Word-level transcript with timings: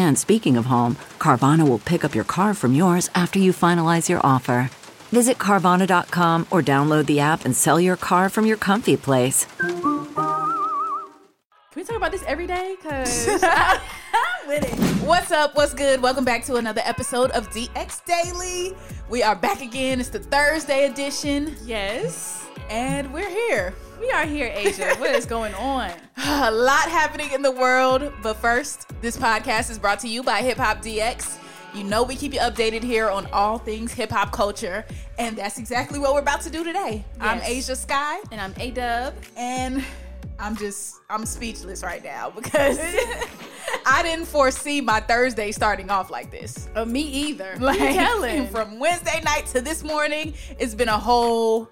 And 0.00 0.16
speaking 0.18 0.56
of 0.56 0.64
home, 0.64 0.96
Carvana 1.18 1.68
will 1.68 1.78
pick 1.78 2.06
up 2.06 2.14
your 2.14 2.24
car 2.24 2.54
from 2.54 2.72
yours 2.74 3.10
after 3.14 3.38
you 3.38 3.52
finalize 3.52 4.08
your 4.08 4.20
offer. 4.24 4.70
Visit 5.12 5.36
Carvana.com 5.36 6.46
or 6.50 6.62
download 6.62 7.04
the 7.04 7.20
app 7.20 7.44
and 7.44 7.54
sell 7.54 7.78
your 7.78 7.98
car 7.98 8.30
from 8.30 8.46
your 8.46 8.56
comfy 8.56 8.96
place. 8.96 9.44
Can 9.58 9.76
we 11.76 11.84
talk 11.84 11.96
about 11.98 12.12
this 12.12 12.24
every 12.26 12.46
day? 12.46 12.76
Cause 12.82 13.28
I'm 13.42 14.48
with 14.48 14.64
it. 14.64 15.06
What's 15.06 15.32
up? 15.32 15.54
What's 15.54 15.74
good? 15.74 16.00
Welcome 16.00 16.24
back 16.24 16.46
to 16.46 16.56
another 16.56 16.80
episode 16.86 17.30
of 17.32 17.50
DX 17.50 18.02
Daily. 18.06 18.74
We 19.10 19.22
are 19.22 19.36
back 19.36 19.60
again. 19.60 20.00
It's 20.00 20.08
the 20.08 20.20
Thursday 20.20 20.86
edition, 20.86 21.54
Yes, 21.62 22.46
and 22.70 23.12
we're 23.12 23.28
here. 23.28 23.74
We 24.00 24.10
are 24.10 24.24
here, 24.24 24.50
Asia. 24.54 24.94
what 24.96 25.10
is 25.14 25.26
going 25.26 25.54
on? 25.54 25.90
A 26.16 26.50
lot 26.50 26.88
happening 26.88 27.30
in 27.32 27.42
the 27.42 27.50
world, 27.50 28.12
but 28.22 28.34
first, 28.34 28.86
this 29.00 29.16
podcast 29.16 29.70
is 29.70 29.78
brought 29.78 30.00
to 30.00 30.08
you 30.08 30.22
by 30.22 30.40
Hip 30.40 30.56
Hop 30.58 30.78
DX. 30.78 31.38
You 31.74 31.84
know 31.84 32.02
we 32.02 32.16
keep 32.16 32.32
you 32.34 32.40
updated 32.40 32.82
here 32.82 33.08
on 33.08 33.26
all 33.26 33.58
things 33.58 33.92
hip 33.92 34.10
hop 34.10 34.32
culture, 34.32 34.84
and 35.18 35.36
that's 35.36 35.58
exactly 35.58 36.00
what 36.00 36.14
we're 36.14 36.20
about 36.20 36.40
to 36.42 36.50
do 36.50 36.64
today. 36.64 37.04
I'm 37.20 37.40
Asia 37.42 37.76
Sky, 37.76 38.18
And 38.32 38.40
I'm 38.40 38.54
A 38.58 38.70
Dub. 38.72 39.14
and 39.36 39.84
I'm 40.40 40.56
just 40.56 40.96
I'm 41.08 41.24
speechless 41.26 41.82
right 41.84 42.02
now 42.02 42.30
because 42.34 42.78
I 43.86 44.02
didn't 44.02 44.24
foresee 44.24 44.80
my 44.80 44.98
Thursday 45.00 45.52
starting 45.52 45.90
off 45.90 46.10
like 46.10 46.30
this. 46.30 46.68
Oh, 46.74 46.84
me 46.84 47.02
either. 47.02 47.54
Like 47.60 47.78
from 48.50 48.80
Wednesday 48.80 49.20
night 49.24 49.46
to 49.52 49.60
this 49.60 49.84
morning, 49.84 50.34
it's 50.58 50.74
been 50.74 50.88
a 50.88 50.98
whole 50.98 51.68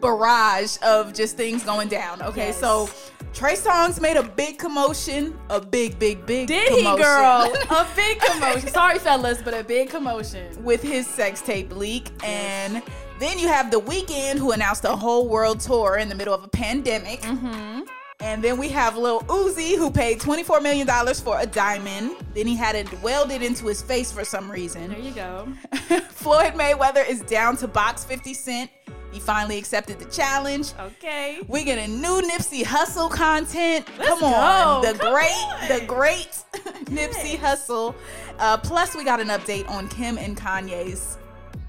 barrage 0.00 0.76
of 0.82 1.12
just 1.14 1.36
things 1.36 1.62
going 1.64 1.88
down. 1.88 2.20
Okay, 2.22 2.46
Yes. 2.48 2.60
so 2.60 2.88
Trey 3.32 3.54
Songz 3.54 4.00
made 4.00 4.16
a 4.16 4.22
big 4.22 4.58
commotion, 4.58 5.36
a 5.50 5.60
big, 5.60 5.98
big, 5.98 6.24
big 6.26 6.46
Did 6.46 6.68
commotion 6.68 6.96
he, 6.98 7.02
girl? 7.02 7.52
a 7.70 7.86
big 7.96 8.20
commotion. 8.20 8.68
Sorry, 8.68 8.98
fellas, 8.98 9.42
but 9.42 9.54
a 9.54 9.64
big 9.64 9.90
commotion. 9.90 10.62
with 10.62 10.82
his 10.82 11.06
sex 11.06 11.40
tape 11.40 11.72
leak. 11.74 12.10
And 12.22 12.82
then 13.18 13.38
you 13.38 13.48
have 13.48 13.70
The 13.70 13.80
Weeknd 13.80 14.38
who 14.38 14.52
announced 14.52 14.84
a 14.84 14.94
whole 14.94 15.28
world 15.28 15.60
tour 15.60 15.96
in 15.96 16.08
the 16.08 16.14
middle 16.14 16.34
of 16.34 16.44
a 16.44 16.48
pandemic. 16.48 17.20
Mm-hmm. 17.22 17.80
And 18.20 18.42
then 18.42 18.56
we 18.56 18.68
have 18.68 18.96
Lil 18.96 19.20
Uzi 19.22 19.76
who 19.76 19.90
paid 19.90 20.20
$24 20.20 20.62
million 20.62 20.86
for 21.16 21.40
a 21.40 21.46
diamond. 21.46 22.12
Then 22.34 22.46
he 22.46 22.54
had 22.54 22.76
it 22.76 22.90
welded 23.02 23.42
into 23.42 23.66
his 23.66 23.82
face 23.82 24.12
for 24.12 24.24
some 24.24 24.48
reason. 24.50 24.90
There 24.90 24.98
you 25.00 25.10
go. 25.10 25.48
Floyd 26.10 26.54
Mayweather 26.54 27.06
is 27.06 27.20
down 27.22 27.56
to 27.58 27.68
box 27.68 28.04
50 28.04 28.32
Cent. 28.32 28.70
He 29.14 29.20
finally 29.20 29.58
accepted 29.58 30.00
the 30.00 30.06
challenge. 30.06 30.72
Okay. 30.78 31.38
We 31.46 31.62
get 31.64 31.78
a 31.78 31.86
new 31.86 32.20
Nipsey 32.20 32.64
Hussle 32.64 33.08
content. 33.08 33.86
Let's 33.96 34.08
Come 34.10 34.24
on, 34.24 34.82
go. 34.82 34.92
the 34.92 34.98
Come 34.98 35.12
great, 35.12 35.30
on. 35.32 35.68
the 35.68 35.86
great 35.86 36.28
Nipsey 36.86 37.38
Hussle. 37.38 37.94
Uh, 38.40 38.56
plus, 38.58 38.96
we 38.96 39.04
got 39.04 39.20
an 39.20 39.28
update 39.28 39.70
on 39.70 39.86
Kim 39.88 40.18
and 40.18 40.36
Kanye's 40.36 41.16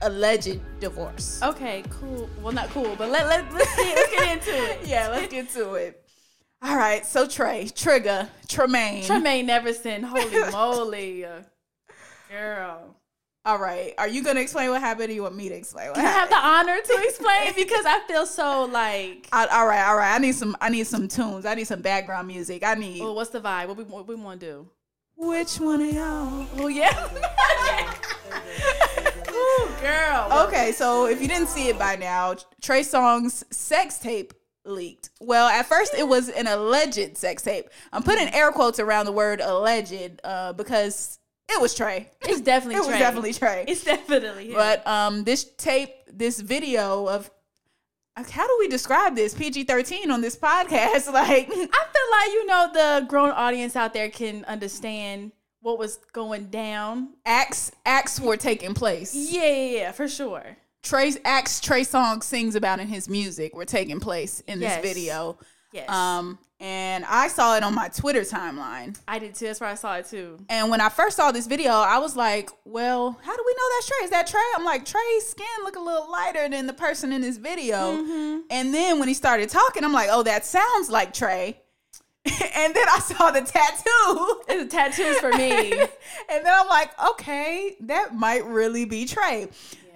alleged 0.01 0.59
divorce. 0.79 1.39
Okay, 1.43 1.83
cool. 1.91 2.27
Well, 2.41 2.51
not 2.51 2.69
cool, 2.71 2.95
but 2.97 3.09
let, 3.11 3.27
let, 3.27 3.53
let's, 3.53 3.75
get, 3.75 3.95
let's 3.95 4.11
get 4.11 4.31
into 4.37 4.49
it. 4.71 4.87
Yeah, 4.87 5.09
let's 5.09 5.31
get 5.31 5.47
to 5.51 5.75
it. 5.75 6.01
All 6.63 6.75
right, 6.75 7.05
so 7.05 7.27
Trey, 7.27 7.67
Trigger, 7.75 8.27
Tremaine. 8.47 9.03
Tremaine 9.03 9.47
Neverson, 9.47 10.03
holy 10.03 10.51
moly. 10.51 11.25
Girl. 12.31 12.94
All 13.45 13.59
right, 13.59 13.93
are 13.99 14.07
you 14.07 14.23
gonna 14.23 14.39
explain 14.39 14.71
what 14.71 14.81
happened? 14.81 15.11
Or 15.11 15.13
you 15.13 15.21
want 15.21 15.35
me 15.35 15.49
to 15.49 15.55
explain 15.55 15.87
what 15.89 15.95
Can 15.97 16.05
I 16.05 16.09
have 16.09 16.29
the 16.29 16.35
honor 16.35 16.77
to 16.81 17.03
explain 17.03 17.53
because 17.55 17.85
I 17.85 17.99
feel 18.07 18.25
so 18.25 18.65
like. 18.65 19.27
I- 19.31 19.45
all 19.45 19.67
right, 19.67 19.87
all 19.87 19.95
right. 19.95 20.15
I 20.15 20.17
need 20.17 20.33
some. 20.33 20.57
I 20.59 20.69
need 20.69 20.87
some 20.87 21.07
tunes. 21.07 21.45
I 21.45 21.53
need 21.53 21.67
some 21.67 21.81
background 21.81 22.27
music. 22.27 22.63
I 22.63 22.73
need. 22.73 23.01
Well, 23.01 23.13
what's 23.13 23.29
the 23.29 23.39
vibe? 23.41 23.67
What 23.67 23.77
we 23.77 23.83
what 23.83 24.07
we 24.07 24.15
want 24.15 24.39
to 24.39 24.45
do? 24.45 24.69
Which 25.17 25.59
one 25.59 25.81
of 25.81 25.93
y'all? 25.93 26.47
Oh 26.57 26.67
yeah. 26.67 27.07
Ooh, 29.31 29.69
girl. 29.81 30.47
Okay, 30.47 30.71
so 30.71 31.05
if 31.05 31.21
you 31.21 31.27
didn't 31.27 31.47
see 31.47 31.67
it 31.69 31.77
by 31.77 31.95
now, 31.95 32.35
Trey 32.61 32.81
Songz 32.81 33.43
sex 33.53 33.99
tape 33.99 34.33
leaked. 34.65 35.09
Well, 35.21 35.47
at 35.47 35.67
first 35.67 35.93
it 35.93 36.07
was 36.07 36.29
an 36.29 36.47
alleged 36.47 37.15
sex 37.17 37.43
tape. 37.43 37.69
I'm 37.93 38.03
putting 38.03 38.33
air 38.33 38.51
quotes 38.51 38.79
around 38.79 39.05
the 39.05 39.11
word 39.11 39.39
alleged 39.41 40.19
uh, 40.23 40.53
because 40.53 41.19
it 41.49 41.61
was 41.61 41.75
Trey. 41.75 42.09
It's 42.21 42.41
definitely 42.41 42.75
It 42.83 42.87
was 42.87 42.97
definitely 42.97 43.33
Trey. 43.33 43.65
It's 43.67 43.83
definitely 43.83 44.49
him. 44.49 44.55
But 44.55 44.85
um, 44.87 45.23
this 45.23 45.43
tape, 45.57 45.91
this 46.11 46.39
video 46.39 47.07
of 47.07 47.29
like, 48.17 48.29
how 48.29 48.47
do 48.47 48.55
we 48.59 48.67
describe 48.69 49.15
this 49.15 49.33
PG-13 49.33 50.09
on 50.09 50.21
this 50.21 50.37
podcast? 50.37 51.07
Like, 51.13 51.49
I 51.49 51.53
feel 51.55 51.65
like 52.11 52.31
you 52.31 52.45
know 52.45 52.69
the 52.73 53.05
grown 53.07 53.31
audience 53.31 53.75
out 53.75 53.93
there 53.93 54.09
can 54.09 54.45
understand 54.45 55.31
what 55.61 55.77
was 55.79 55.97
going 56.13 56.47
down. 56.47 57.09
acts 57.25 57.71
acts 57.85 58.19
were 58.19 58.37
taking 58.37 58.73
place. 58.73 59.13
Yeah, 59.15 59.45
yeah, 59.45 59.77
yeah, 59.77 59.91
for 59.91 60.07
sure. 60.07 60.57
Trey's 60.83 61.17
acts 61.25 61.59
Trey 61.59 61.81
Songz 61.81 62.23
sings 62.23 62.55
about 62.55 62.79
in 62.79 62.87
his 62.87 63.09
music 63.09 63.55
were 63.55 63.65
taking 63.65 63.99
place 63.99 64.41
in 64.41 64.59
this 64.59 64.77
video. 64.81 65.37
Yes. 65.75 65.89
Um, 65.89 66.39
and 66.61 67.03
I 67.03 67.27
saw 67.27 67.57
it 67.57 67.63
on 67.63 67.75
my 67.75 67.89
Twitter 67.89 68.21
timeline. 68.21 68.97
I 69.09 69.19
did 69.19 69.35
too. 69.35 69.47
That's 69.47 69.59
where 69.59 69.69
I 69.69 69.75
saw 69.75 69.97
it 69.97 70.05
too. 70.05 70.37
And 70.47 70.71
when 70.71 70.79
I 70.79 70.87
first 70.87 71.17
saw 71.17 71.33
this 71.33 71.47
video, 71.47 71.71
I 71.71 71.97
was 71.97 72.15
like, 72.15 72.49
"Well, 72.63 73.19
how 73.21 73.35
do 73.35 73.43
we 73.45 73.53
know 73.53 73.63
that's 73.75 73.87
Trey? 73.87 74.05
Is 74.05 74.11
that 74.11 74.27
Trey?" 74.27 74.41
I'm 74.55 74.63
like, 74.63 74.85
"Trey's 74.85 75.27
skin 75.27 75.45
look 75.65 75.75
a 75.75 75.81
little 75.81 76.09
lighter 76.09 76.47
than 76.47 76.65
the 76.65 76.73
person 76.73 77.11
in 77.11 77.21
this 77.21 77.35
video." 77.35 77.75
Mm-hmm. 77.75 78.39
And 78.49 78.73
then 78.73 78.99
when 78.99 79.09
he 79.09 79.13
started 79.13 79.49
talking, 79.49 79.83
I'm 79.83 79.91
like, 79.91 80.07
"Oh, 80.09 80.23
that 80.23 80.45
sounds 80.45 80.89
like 80.89 81.13
Trey." 81.13 81.59
and 82.25 82.73
then 82.73 82.87
I 82.89 82.99
saw 82.99 83.29
the 83.31 83.41
tattoo. 83.41 84.41
It's 84.47 84.73
tattoos 84.73 85.17
for 85.17 85.31
me. 85.33 85.73
and 86.29 86.45
then 86.45 86.47
I'm 86.47 86.67
like, 86.67 86.89
okay, 87.11 87.75
that 87.81 88.15
might 88.15 88.43
really 88.45 88.85
be 88.85 89.05
Trey. 89.05 89.49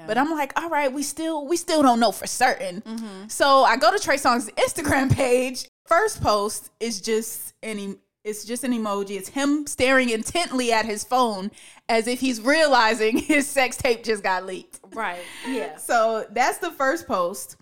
But 0.07 0.17
I'm 0.17 0.31
like, 0.31 0.59
all 0.59 0.69
right, 0.69 0.91
we 0.91 1.03
still 1.03 1.45
we 1.45 1.57
still 1.57 1.81
don't 1.81 1.99
know 1.99 2.11
for 2.11 2.27
certain. 2.27 2.81
Mm-hmm. 2.81 3.27
So 3.27 3.63
I 3.63 3.77
go 3.77 3.91
to 3.91 3.99
Trey 3.99 4.17
Songz's 4.17 4.49
Instagram 4.51 5.13
page. 5.13 5.67
First 5.85 6.21
post 6.21 6.71
is 6.79 7.01
just 7.01 7.53
any 7.63 7.95
it's 8.23 8.43
just 8.45 8.63
an 8.63 8.73
emoji. 8.73 9.11
It's 9.11 9.29
him 9.29 9.65
staring 9.65 10.09
intently 10.09 10.71
at 10.71 10.85
his 10.85 11.03
phone 11.03 11.51
as 11.87 12.07
if 12.07 12.19
he's 12.19 12.41
realizing 12.41 13.17
his 13.33 13.47
sex 13.47 13.77
tape 13.77 14.03
just 14.03 14.23
got 14.23 14.45
leaked. 14.45 14.79
right. 14.93 15.21
Yeah. 15.47 15.77
So 15.77 16.25
that's 16.31 16.57
the 16.59 16.71
first 16.71 17.07
post. 17.07 17.55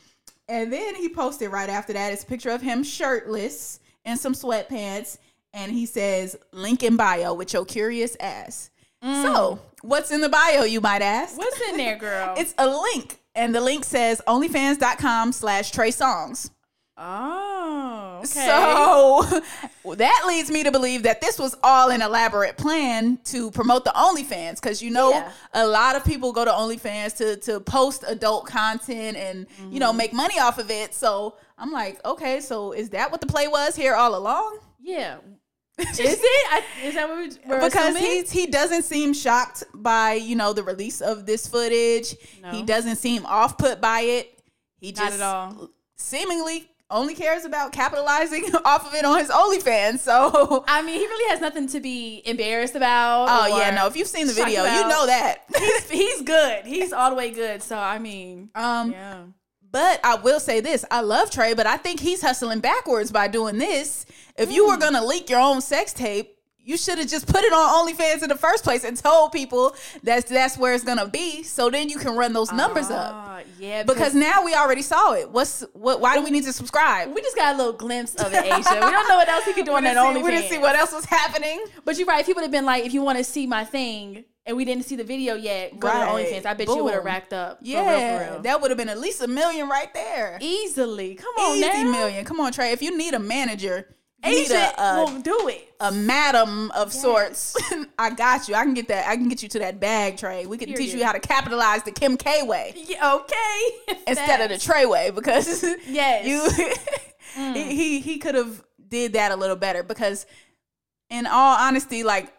And 0.50 0.72
then 0.72 0.95
he 0.95 1.10
posted 1.10 1.51
right 1.51 1.69
after 1.69 1.94
that. 1.94 2.13
It's 2.13 2.24
a 2.24 2.25
picture 2.25 2.50
of 2.50 2.62
him 2.62 2.83
shirtless 2.83 3.80
and 4.06 4.19
some 4.19 4.33
sweatpants. 4.33 5.18
And 5.54 5.72
he 5.72 5.86
says, 5.86 6.36
link 6.51 6.83
in 6.83 6.98
bio 6.98 7.33
with 7.33 7.54
your 7.54 7.66
curious 7.66 8.16
ass. 8.19 8.69
So, 9.01 9.07
mm. 9.07 9.59
what's 9.81 10.11
in 10.11 10.21
the 10.21 10.29
bio, 10.29 10.63
you 10.63 10.81
might 10.81 11.01
ask? 11.01 11.38
What's 11.38 11.59
in 11.69 11.77
there, 11.77 11.97
girl? 11.97 12.33
It's 12.38 12.53
a 12.57 12.67
link. 12.67 13.19
And 13.35 13.53
the 13.53 13.61
link 13.61 13.85
says 13.85 14.21
onlyfans.com 14.27 15.31
slash 15.31 15.71
Trey 15.71 15.89
Songz. 15.89 16.49
oh. 16.97 18.07
Okay. 18.17 18.45
So 18.47 19.41
that 19.95 20.25
leads 20.27 20.49
me 20.49 20.63
to 20.63 20.71
believe 20.71 21.03
that 21.03 21.21
this 21.21 21.38
was 21.38 21.55
all 21.63 21.89
an 21.89 22.01
elaborate 22.01 22.57
plan 22.57 23.19
to 23.25 23.51
promote 23.51 23.85
the 23.85 23.91
OnlyFans 23.91 24.55
because 24.55 24.81
you 24.81 24.89
know 24.89 25.11
Yeah. 25.11 25.31
a 25.53 25.67
lot 25.67 25.95
of 25.95 26.03
people 26.03 26.31
go 26.31 26.44
to 26.44 26.51
OnlyFans 26.51 27.15
to 27.17 27.38
to 27.38 27.59
post 27.59 28.03
adult 28.07 28.47
content 28.47 29.17
and 29.17 29.45
you 29.71 29.79
know 29.79 29.89
mm-hmm. 29.89 29.97
make 29.97 30.13
money 30.13 30.39
off 30.39 30.57
of 30.57 30.71
it. 30.71 30.95
So 30.95 31.35
I'm 31.59 31.71
like, 31.71 32.03
okay, 32.05 32.39
so 32.39 32.71
is 32.71 32.89
that 32.89 33.11
what 33.11 33.21
the 33.21 33.27
play 33.27 33.47
was 33.47 33.75
here 33.75 33.94
all 33.94 34.15
along? 34.15 34.59
yeah. 34.81 35.17
Is 35.79 36.00
it? 36.00 36.47
I, 36.51 36.63
is 36.85 36.95
that 36.95 37.07
what 37.07 37.18
we, 37.19 37.29
we're 37.47 37.62
because 37.62 37.95
assuming? 37.95 38.25
he 38.25 38.45
he 38.45 38.47
doesn't 38.47 38.81
seem 38.81 39.13
shocked 39.13 39.63
by 39.75 40.13
you 40.13 40.35
know 40.35 40.51
the 40.51 40.63
release 40.63 41.01
of 41.01 41.27
this 41.27 41.47
footage. 41.47 42.15
No. 42.41 42.50
He 42.50 42.63
doesn't 42.63 42.95
seem 42.95 43.27
off 43.27 43.59
put 43.59 43.79
by 43.79 44.01
it. 44.01 44.41
He 44.79 44.88
Not 44.91 44.95
just 44.95 45.19
at 45.19 45.21
all. 45.21 45.69
seemingly 45.95 46.68
only 46.89 47.13
cares 47.13 47.45
about 47.45 47.74
capitalizing 47.74 48.45
off 48.65 48.88
of 48.88 48.94
it 48.95 49.06
on 49.06 49.19
his 49.19 49.29
OnlyFans. 49.29 50.00
So 50.00 50.63
I 50.68 50.81
mean, 50.81 51.00
he 51.00 51.06
really 51.06 51.29
has 51.29 51.41
nothing 51.41 51.68
to 51.68 51.80
be 51.80 52.23
embarrassed 52.25 52.75
about. 52.75 53.27
oh 53.30 53.57
yeah, 53.59 53.69
no. 53.71 53.85
If 53.85 53.95
you've 53.95 54.07
seen 54.07 54.25
the 54.25 54.33
video, 54.33 54.63
you 54.63 54.81
know 54.88 55.06
that. 55.06 55.44
he's, 55.57 55.89
he's 55.91 56.21
good. 56.23 56.65
He's 56.65 56.91
all 56.91 57.12
the 57.12 57.15
way 57.15 57.30
good. 57.30 57.62
So 57.62 57.77
I 57.77 58.00
mean, 58.00 58.50
um, 58.56 58.91
yeah. 58.91 59.23
But 59.72 60.00
I 60.04 60.16
will 60.16 60.40
say 60.40 60.60
this: 60.60 60.86
I 60.90 61.02
love 61.02 61.30
Trey, 61.30 61.54
but 61.54 61.68
I 61.68 61.78
think 61.78 62.00
he's 62.00 62.22
hustling 62.22 62.60
backwards 62.60 63.12
by 63.12 63.28
doing 63.28 63.58
this. 63.58 64.06
If 64.38 64.52
you 64.52 64.66
Hmm. 64.66 64.72
were 64.72 64.78
gonna 64.78 65.06
leak 65.06 65.30
your 65.30 65.40
own 65.42 65.62
sex 65.62 65.94
tape, 65.94 66.34
you 66.60 66.75
should 66.78 66.98
have 66.98 67.08
just 67.08 67.28
put 67.28 67.44
it 67.44 67.54
on 67.54 67.88
OnlyFans 67.88 68.24
in 68.24 68.30
the 68.30 68.36
first 68.38 68.64
place 68.66 68.84
and 68.84 68.98
told 68.98 69.31
people 69.31 69.74
that's 70.04 70.30
that's 70.30 70.58
where 70.58 70.74
it's 70.74 70.84
gonna 70.84 71.08
be. 71.08 71.44
So 71.44 71.69
then 71.69 71.90
you 71.90 71.98
can 71.98 72.16
run 72.16 72.34
those 72.34 72.52
numbers 72.52 72.90
up. 72.90 73.14
Ah, 73.16 73.40
yeah, 73.60 73.84
Because 73.84 74.14
now 74.14 74.44
we 74.44 74.54
already 74.54 74.81
saw 74.81 75.14
it. 75.14 75.30
What's 75.31 75.64
what? 75.74 76.02
Why 76.02 76.16
do 76.18 76.24
we 76.24 76.30
need 76.31 76.44
to 76.46 76.54
subscribe? 76.54 77.14
we 77.14 77.22
just 77.22 77.36
got 77.38 77.56
a 77.56 77.58
little 77.58 77.74
glimpse 77.74 78.16
of 78.16 78.34
it, 78.34 78.46
Asia. 78.46 78.54
We 78.74 78.92
don't 78.92 79.08
know 79.08 79.16
what 79.18 79.30
else 79.30 79.46
he 79.46 79.54
could 79.54 79.66
do 79.66 79.74
on 79.75 79.84
that 79.84 79.94
see, 79.96 80.00
OnlyFans. 80.00 80.24
we 80.24 80.31
didn't 80.31 80.50
see 80.50 80.58
what 80.58 80.75
else 80.75 80.92
was 80.94 81.06
happening. 81.06 81.64
But 81.86 81.98
you're 81.98 82.08
right. 82.08 82.19
If 82.22 82.25
he 82.28 82.34
would 82.34 82.44
have 82.44 82.52
been 82.52 82.66
like, 82.66 82.86
if 82.86 82.94
you 82.94 83.02
want 83.02 83.18
to 83.18 83.24
see 83.24 83.48
my 83.48 83.64
thing, 83.64 84.25
and 84.47 84.55
we 84.57 84.65
didn't 84.65 84.85
see 84.85 84.95
the 84.95 85.03
video 85.03 85.35
yet, 85.35 85.79
go 85.79 85.88
Right. 85.88 86.05
to 86.27 86.33
OnlyFans. 86.33 86.45
I 86.45 86.53
bet 86.53 86.67
you 86.67 86.83
would 86.83 86.94
have 86.94 87.05
racked 87.05 87.33
up. 87.33 87.59
Yeah, 87.61 87.83
for 87.83 87.89
real, 87.89 87.99
for 88.27 88.31
real. 88.33 88.41
that 88.44 88.61
would 88.61 88.71
have 88.71 88.77
been 88.77 88.89
at 88.89 88.99
least 88.99 89.21
a 89.21 89.27
million 89.27 89.67
right 89.69 89.94
there. 89.94 90.38
easily. 90.41 91.15
Come 91.15 91.35
on, 91.39 91.57
Easy 91.57 91.67
now. 91.83 91.91
million. 91.91 92.25
Come 92.25 92.39
on, 92.39 92.51
Trey. 92.51 92.71
If 92.71 92.81
you 92.81 92.97
need 92.97 93.13
a 93.13 93.19
manager, 93.19 93.88
you 94.25 94.31
need 94.31 94.45
Asia 94.51 94.73
a, 94.77 94.81
a, 94.81 94.95
will 95.05 95.21
do 95.21 95.47
it. 95.49 95.73
a 95.79 95.91
madam 95.91 96.71
of 96.71 96.91
sorts. 96.91 97.55
I 97.99 98.09
got 98.09 98.47
you. 98.47 98.55
I 98.55 98.63
can 98.63 98.73
get 98.73 98.88
that. 98.88 99.07
I 99.07 99.15
can 99.15 99.29
get 99.29 99.44
you 99.44 99.49
to 99.49 99.59
that 99.59 99.79
bag, 99.79 100.17
Trey. 100.17 100.45
We 100.45 100.57
can 100.57 100.73
teach 100.73 100.94
you 100.94 101.03
how 101.05 101.11
to 101.11 101.19
capitalize 101.19 101.83
the 101.83 101.91
Kim 101.91 102.17
K 102.17 102.41
way 102.44 102.73
Yeah, 102.88 103.13
okay. 103.15 103.97
instead 104.07 104.41
of 104.41 104.49
the 104.49 104.57
Trey 104.57 104.85
way 104.85 105.11
because 105.11 105.63
Yes. 105.88 106.25
you 106.25 106.65
mm. 107.35 107.55
he 107.55 107.75
he, 107.75 107.99
he 107.99 108.17
could 108.17 108.35
have 108.35 108.63
did 108.88 109.13
that 109.13 109.31
a 109.31 109.35
little 109.35 109.55
better 109.57 109.83
because 109.83 110.25
in 111.09 111.25
all 111.27 111.57
honesty, 111.57 112.03
like 112.03 112.33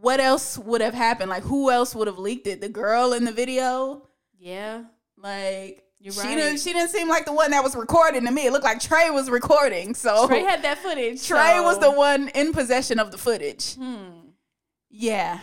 what 0.00 0.20
else 0.20 0.58
would 0.58 0.80
have 0.80 0.94
happened? 0.94 1.30
Like 1.30 1.42
who 1.42 1.70
else 1.70 1.94
would 1.94 2.06
have 2.06 2.18
leaked 2.18 2.46
it? 2.46 2.60
The 2.60 2.68
girl 2.68 3.12
in 3.12 3.24
the 3.24 3.32
video? 3.32 4.08
yeah. 4.38 4.84
Like 5.18 5.82
You're 5.98 6.12
she 6.12 6.20
right. 6.20 6.34
didn't 6.36 6.60
she 6.60 6.72
didn't 6.72 6.90
seem 6.90 7.08
like 7.08 7.24
the 7.24 7.32
one 7.32 7.50
that 7.52 7.64
was 7.64 7.74
recording 7.74 8.24
to 8.26 8.30
me. 8.30 8.46
It 8.46 8.52
looked 8.52 8.64
like 8.64 8.80
Trey 8.80 9.10
was 9.10 9.30
recording. 9.30 9.94
So 9.94 10.26
Trey 10.28 10.40
had 10.44 10.62
that 10.62 10.78
footage. 10.78 11.26
Trey 11.26 11.54
so- 11.56 11.62
was 11.62 11.78
the 11.78 11.90
one 11.90 12.28
in 12.28 12.52
possession 12.52 12.98
of 12.98 13.10
the 13.10 13.18
footage. 13.18 13.74
Hmm. 13.76 14.10
Yeah. 14.90 15.40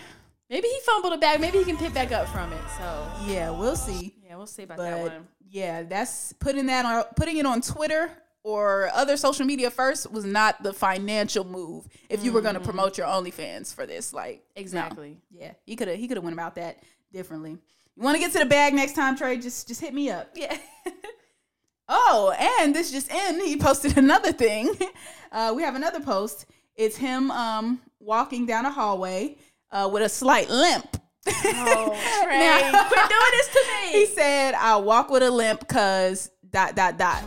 Maybe 0.49 0.67
he 0.67 0.79
fumbled 0.85 1.13
it 1.13 1.21
back. 1.21 1.39
Maybe 1.39 1.57
he 1.57 1.63
can 1.63 1.77
pick 1.77 1.93
back 1.93 2.11
up 2.11 2.27
from 2.29 2.51
it. 2.53 2.61
So 2.77 3.07
Yeah, 3.25 3.49
we'll 3.49 3.75
see. 3.75 4.13
yeah, 4.23 4.35
we'll 4.35 4.45
see 4.45 4.63
about 4.63 4.77
that 4.77 4.99
one. 4.99 5.27
yeah, 5.49 5.83
that's 5.83 6.33
putting 6.33 6.67
that 6.67 6.85
on 6.85 7.03
putting 7.15 7.37
it 7.37 7.45
on 7.47 7.61
Twitter 7.61 8.11
or 8.43 8.89
other 8.93 9.15
social 9.17 9.45
media 9.45 9.71
first 9.71 10.11
was 10.11 10.25
not 10.25 10.61
the 10.63 10.73
financial 10.73 11.43
move. 11.45 11.87
If 12.09 12.23
you 12.23 12.31
were 12.33 12.41
going 12.41 12.55
to 12.55 12.59
promote 12.59 12.97
your 12.97 13.07
OnlyFans 13.07 13.73
for 13.73 13.85
this, 13.85 14.13
like 14.13 14.35
no. 14.35 14.41
Mm-hmm. 14.41 14.59
Exactly. 14.61 15.17
yeah, 15.31 15.53
he 15.65 15.75
could 15.75 15.87
have 15.87 15.97
he 15.97 16.07
could 16.07 16.17
have 16.17 16.23
went 16.23 16.33
about 16.35 16.55
that 16.55 16.83
differently. 17.11 17.51
You 17.95 18.03
want 18.03 18.15
to 18.15 18.19
get 18.19 18.31
to 18.33 18.39
the 18.39 18.45
bag 18.45 18.73
next 18.73 18.93
time, 18.93 19.15
Trey? 19.15 19.37
Just 19.37 19.67
just 19.67 19.79
hit 19.81 19.93
me 19.93 20.09
up. 20.09 20.29
Yeah. 20.35 20.57
Oh, 21.89 22.33
and 22.61 22.73
this 22.73 22.91
just 22.91 23.11
in, 23.11 23.41
he 23.41 23.57
posted 23.57 23.97
another 24.03 24.31
thing. 24.31 24.73
Uh, 25.31 25.51
we 25.55 25.63
have 25.63 25.75
another 25.75 25.99
post. 25.99 26.45
It's 26.75 26.95
him 26.95 27.29
um, 27.29 27.81
walking 27.99 28.45
down 28.45 28.65
a 28.65 28.71
hallway 28.71 29.35
uh, 29.69 29.89
with 29.91 30.01
a 30.01 30.07
slight 30.09 30.49
limp. 30.49 30.97
Oh, 31.27 32.21
Trey, 32.23 32.39
Now- 32.39 32.87
quit 32.87 33.09
doing 33.09 33.31
this 33.31 33.47
to 33.49 33.63
me. 33.67 33.91
he 33.99 34.05
said, 34.05 34.53
"I 34.53 34.77
walk 34.77 35.09
with 35.09 35.23
a 35.23 35.29
limp 35.29 35.67
cause 35.67 36.31
dot 36.49 36.73
dot 36.75 36.97
dot." 36.97 37.21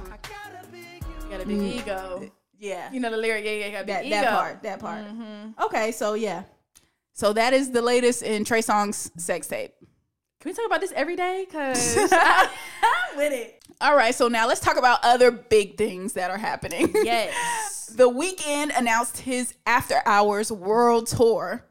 You 1.27 1.37
got 1.37 1.45
a 1.45 1.47
big 1.47 1.59
mm. 1.59 1.81
ego. 1.81 2.31
Yeah, 2.59 2.91
You 2.91 3.01
know 3.01 3.11
the 3.11 3.17
lyric. 3.19 3.45
Yeah, 3.45 3.51
yeah, 3.51 3.71
got 3.71 3.83
a 3.83 3.85
big 3.85 3.95
that 3.95 4.05
ego. 4.05 4.15
that 4.15 4.31
part, 4.31 4.63
that 4.63 4.79
part. 4.81 5.05
Mm-hmm. 5.05 5.65
Okay, 5.65 5.93
so 5.93 6.15
yeah, 6.15 6.45
so 7.17 7.33
that 7.33 7.55
is 7.55 7.71
the 7.71 7.81
latest 7.83 8.23
in 8.23 8.45
Trey 8.45 8.61
Songz's 8.61 9.11
sex 9.17 9.47
tape. 9.47 9.73
Can 10.41 10.51
we 10.51 10.53
talk 10.53 10.67
about 10.67 10.83
this 10.83 10.93
every 10.95 11.17
day? 11.17 11.47
Cause 11.51 11.97
I'm 12.13 13.17
with 13.17 13.33
it. 13.33 13.65
All 13.81 13.97
right, 13.97 14.15
so 14.15 14.29
now 14.29 14.47
let's 14.47 14.61
talk 14.61 14.77
about 14.77 15.01
other 15.03 15.31
big 15.31 15.77
things 15.79 16.13
that 16.13 16.31
are 16.31 16.39
happening. 16.39 16.95
Yes. 17.05 17.87
The 17.87 18.11
Weeknd 18.11 18.77
announced 18.77 19.19
his 19.19 19.55
After 19.65 20.03
Hours 20.05 20.53
World 20.53 21.07
Tour. 21.07 21.65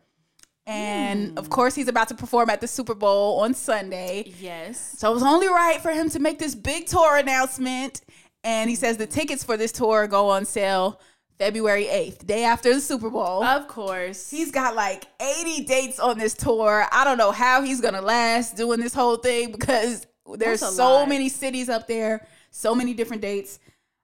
And 0.65 1.31
hmm. 1.31 1.37
of 1.37 1.49
course, 1.49 1.75
he's 1.75 1.87
about 1.87 2.07
to 2.07 2.15
perform 2.15 2.49
at 2.49 2.61
the 2.61 2.67
Super 2.67 2.95
Bowl 2.95 3.41
on 3.41 3.53
Sunday. 3.53 4.33
Yes. 4.39 4.95
So 4.97 5.11
it 5.11 5.13
was 5.13 5.23
only 5.23 5.47
right 5.47 5.79
for 5.81 5.91
him 5.91 6.09
to 6.11 6.19
make 6.19 6.39
this 6.39 6.55
big 6.55 6.87
tour 6.87 7.17
announcement. 7.17 8.01
And 8.45 8.69
he 8.69 8.75
says 8.75 8.95
the 8.97 9.07
tickets 9.07 9.43
for 9.43 9.57
this 9.57 9.71
tour 9.71 10.07
go 10.07 10.29
on 10.29 10.45
sale 10.45 11.01
February 11.39 11.85
8th, 11.85 12.25
day 12.25 12.45
after 12.45 12.73
the 12.73 12.79
Super 12.79 13.09
Bowl. 13.09 13.43
Of 13.43 13.67
course. 13.67 14.29
He's 14.29 14.51
got 14.51 14.75
like 14.75 15.05
80 15.19 15.65
dates 15.65 15.99
on 15.99 16.17
this 16.17 16.33
tour. 16.35 16.85
I 16.91 17.03
don't 17.03 17.17
know 17.17 17.31
how 17.31 17.63
he's 17.63 17.81
going 17.81 17.95
to 17.95 18.01
last 18.01 18.55
doing 18.55 18.79
this 18.79 18.93
whole 18.93 19.17
thing 19.17 19.51
because 19.51 20.05
there's 20.37 20.61
so 20.61 20.93
lot. 20.93 21.09
many 21.09 21.27
cities 21.27 21.69
up 21.69 21.87
there, 21.87 22.25
so 22.51 22.73
many 22.73 22.93
different 22.93 23.21
dates. 23.21 23.59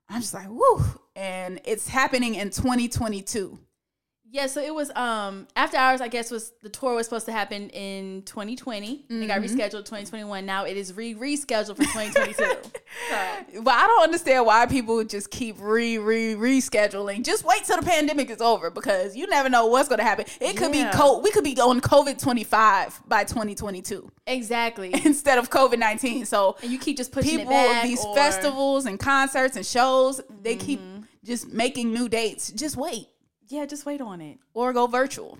I'm 0.09 0.21
just 0.21 0.33
like, 0.33 0.49
woo. 0.49 0.83
And 1.15 1.61
it's 1.63 1.87
happening 1.87 2.35
in 2.35 2.49
2022. 2.49 3.59
Yeah, 4.33 4.47
so 4.47 4.61
it 4.61 4.73
was 4.73 4.89
um 4.95 5.45
after 5.57 5.75
hours. 5.75 5.99
I 5.99 6.07
guess 6.07 6.31
was 6.31 6.53
the 6.63 6.69
tour 6.69 6.95
was 6.95 7.05
supposed 7.05 7.25
to 7.25 7.33
happen 7.33 7.69
in 7.71 8.21
2020. 8.23 9.05
It 9.09 9.27
got 9.27 9.41
Mm-hmm. 9.41 9.43
rescheduled 9.59 9.83
2021. 9.83 10.45
Now 10.45 10.63
it 10.65 10.77
is 10.77 10.93
re 10.93 11.13
rescheduled 11.13 11.75
for 11.75 11.83
2022. 11.83 12.33
so, 12.35 12.61
But 13.61 13.73
I 13.73 13.87
don't 13.87 14.03
understand 14.03 14.45
why 14.45 14.65
people 14.67 15.03
just 15.03 15.31
keep 15.31 15.57
re 15.59 15.97
re 15.97 16.35
rescheduling. 16.35 17.25
Just 17.25 17.43
wait 17.43 17.65
till 17.65 17.75
the 17.77 17.85
pandemic 17.85 18.29
is 18.29 18.39
over 18.39 18.69
because 18.69 19.17
you 19.17 19.27
never 19.27 19.49
know 19.49 19.65
what's 19.65 19.89
going 19.89 19.99
to 19.99 20.05
happen. 20.05 20.23
It 20.39 20.55
could 20.55 20.73
Yeah. 20.73 20.89
be 20.91 20.97
co- 20.97 21.19
we 21.19 21.31
could 21.31 21.43
be 21.43 21.59
on 21.59 21.81
COVID 21.81 22.17
25 22.21 23.01
by 23.09 23.25
2022 23.25 24.09
exactly. 24.27 24.93
instead 25.05 25.39
of 25.39 25.49
COVID 25.49 25.77
19. 25.77 26.25
So 26.25 26.55
And 26.63 26.71
you 26.71 26.79
keep 26.79 26.95
just 26.95 27.11
pushing 27.11 27.39
people 27.39 27.51
it 27.53 27.67
back. 27.67 27.83
these 27.83 28.03
or- 28.05 28.15
festivals 28.15 28.85
and 28.85 28.97
concerts 28.97 29.57
and 29.57 29.65
shows 29.65 30.21
they 30.41 30.55
keep 30.55 30.79
Mm-hmm. 30.79 31.01
just 31.25 31.49
making 31.51 31.93
new 31.93 32.07
dates 32.07 32.49
just 32.53 32.77
wait 32.77 33.07
Yeah, 33.51 33.65
just 33.65 33.85
wait 33.85 34.01
on 34.01 34.21
it 34.21 34.39
or 34.53 34.73
go 34.73 34.87
virtual 34.87 35.37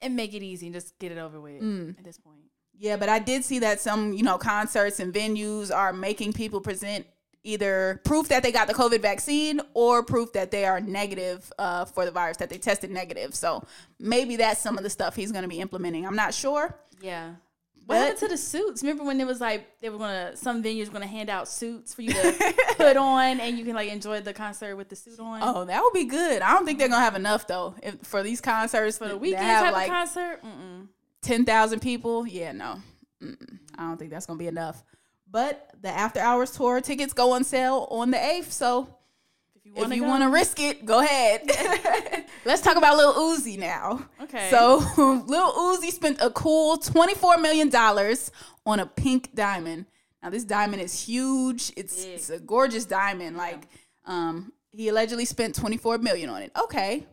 and 0.00 0.14
make 0.14 0.32
it 0.34 0.42
easy 0.42 0.66
and 0.66 0.74
just 0.74 0.98
get 0.98 1.10
it 1.12 1.18
over 1.18 1.40
with 1.40 1.60
Mm. 1.62 1.98
at 1.98 2.04
this 2.04 2.18
point. 2.18 2.42
yeah 2.78 2.96
but 2.96 3.08
i 3.08 3.18
did 3.18 3.44
see 3.44 3.58
that 3.66 3.80
some 3.80 4.12
you 4.12 4.22
know 4.22 4.38
concerts 4.38 5.00
and 5.00 5.12
venues 5.12 5.74
are 5.74 5.92
making 5.92 6.32
people 6.32 6.60
present 6.60 7.04
either 7.42 8.00
proof 8.04 8.28
that 8.28 8.42
they 8.44 8.52
got 8.52 8.68
the 8.68 8.74
covid 8.82 9.00
vaccine 9.02 9.60
or 9.74 10.02
proof 10.04 10.32
that 10.34 10.50
they 10.52 10.64
are 10.64 10.80
negative 10.80 11.52
uh, 11.58 11.84
for 11.84 12.04
the 12.04 12.10
virus 12.20 12.36
that 12.36 12.48
they 12.50 12.58
tested 12.58 12.90
negative 12.90 13.34
so 13.34 13.50
maybe 13.98 14.36
that's 14.36 14.60
some 14.60 14.76
of 14.78 14.84
the 14.84 14.90
stuff 14.90 15.16
he's 15.16 15.32
going 15.32 15.42
to 15.42 15.48
be 15.56 15.60
implementing 15.60 16.06
i'm 16.06 16.16
not 16.24 16.32
sure 16.34 16.64
Yeah. 17.00 17.34
What 17.88 17.98
happened 17.98 18.18
to 18.18 18.28
the 18.28 18.36
suits? 18.36 18.82
Remember 18.82 19.04
when 19.04 19.20
it 19.20 19.26
was 19.26 19.40
like 19.40 19.80
they 19.80 19.88
were 19.88 19.98
gonna 19.98 20.36
some 20.36 20.62
venues 20.62 20.86
were 20.86 20.92
gonna 20.92 21.06
hand 21.06 21.30
out 21.30 21.48
suits 21.48 21.94
for 21.94 22.02
you 22.02 22.12
to 22.12 22.54
put 22.76 22.96
on 22.96 23.40
and 23.40 23.58
you 23.58 23.64
can 23.64 23.74
like 23.74 23.90
enjoy 23.90 24.20
the 24.20 24.32
concert 24.32 24.76
with 24.76 24.88
the 24.88 24.96
suit 24.96 25.18
on 25.18 25.40
oh 25.42 25.64
that 25.64 25.82
would 25.82 25.92
be 25.92 26.04
good 26.04 26.42
i 26.42 26.52
don't 26.52 26.66
think 26.66 26.78
they're 26.78 26.88
going 26.88 27.00
to 27.00 27.04
have 27.04 27.16
enough 27.16 27.46
though 27.46 27.74
if, 27.82 27.96
for 28.02 28.22
these 28.22 28.40
concerts 28.40 28.98
for 28.98 29.08
the 29.08 29.18
Weeknd 29.18 29.36
have 29.36 29.64
type 29.64 29.72
like 29.72 29.88
of 29.88 29.94
concert. 29.94 30.40
Mm-mm. 30.44 30.88
10,000 31.22 31.80
people, 31.80 32.26
yeah, 32.26 32.52
no. 32.52 32.80
Mm-mm. 33.22 33.58
I 33.76 33.82
don't 33.82 33.98
think 33.98 34.10
that's 34.10 34.26
going 34.26 34.38
to 34.38 34.42
be 34.42 34.48
enough. 34.48 34.84
But 35.30 35.70
the 35.80 35.88
After 35.88 36.20
Hours 36.20 36.52
tour 36.52 36.80
tickets 36.80 37.12
go 37.12 37.32
on 37.32 37.44
sale 37.44 37.86
on 37.90 38.10
the 38.10 38.16
8th. 38.16 38.50
So 38.50 38.97
If 39.68 39.76
you 39.76 39.80
want 39.82 39.90
to, 39.92 39.96
you 39.96 40.04
want 40.04 40.22
to 40.22 40.28
risk 40.30 40.60
it, 40.60 40.84
go 40.84 41.00
ahead. 41.00 42.26
Let's 42.44 42.62
talk 42.62 42.76
about 42.76 42.96
Lil 42.96 43.14
Uzi 43.14 43.58
now. 43.58 44.06
Okay. 44.22 44.48
So 44.50 44.78
Lil 45.26 45.52
Uzi 45.52 45.90
spent 45.90 46.18
a 46.20 46.30
cool 46.30 46.78
$24 46.78 47.40
million 47.40 47.74
on 48.66 48.80
a 48.80 48.86
pink 48.86 49.34
diamond. 49.34 49.86
Now 50.22 50.30
this 50.30 50.44
diamond 50.44 50.82
is 50.82 51.00
huge. 51.00 51.72
It's, 51.76 52.04
Big. 52.04 52.14
it's 52.14 52.30
a 52.30 52.38
gorgeous 52.38 52.84
diamond. 52.84 53.36
Like 53.36 53.68
um, 54.06 54.52
he 54.72 54.88
allegedly 54.88 55.24
spent 55.24 55.54
24 55.54 55.98
million 55.98 56.30
on 56.30 56.42
it. 56.42 56.52
Okay. 56.60 57.06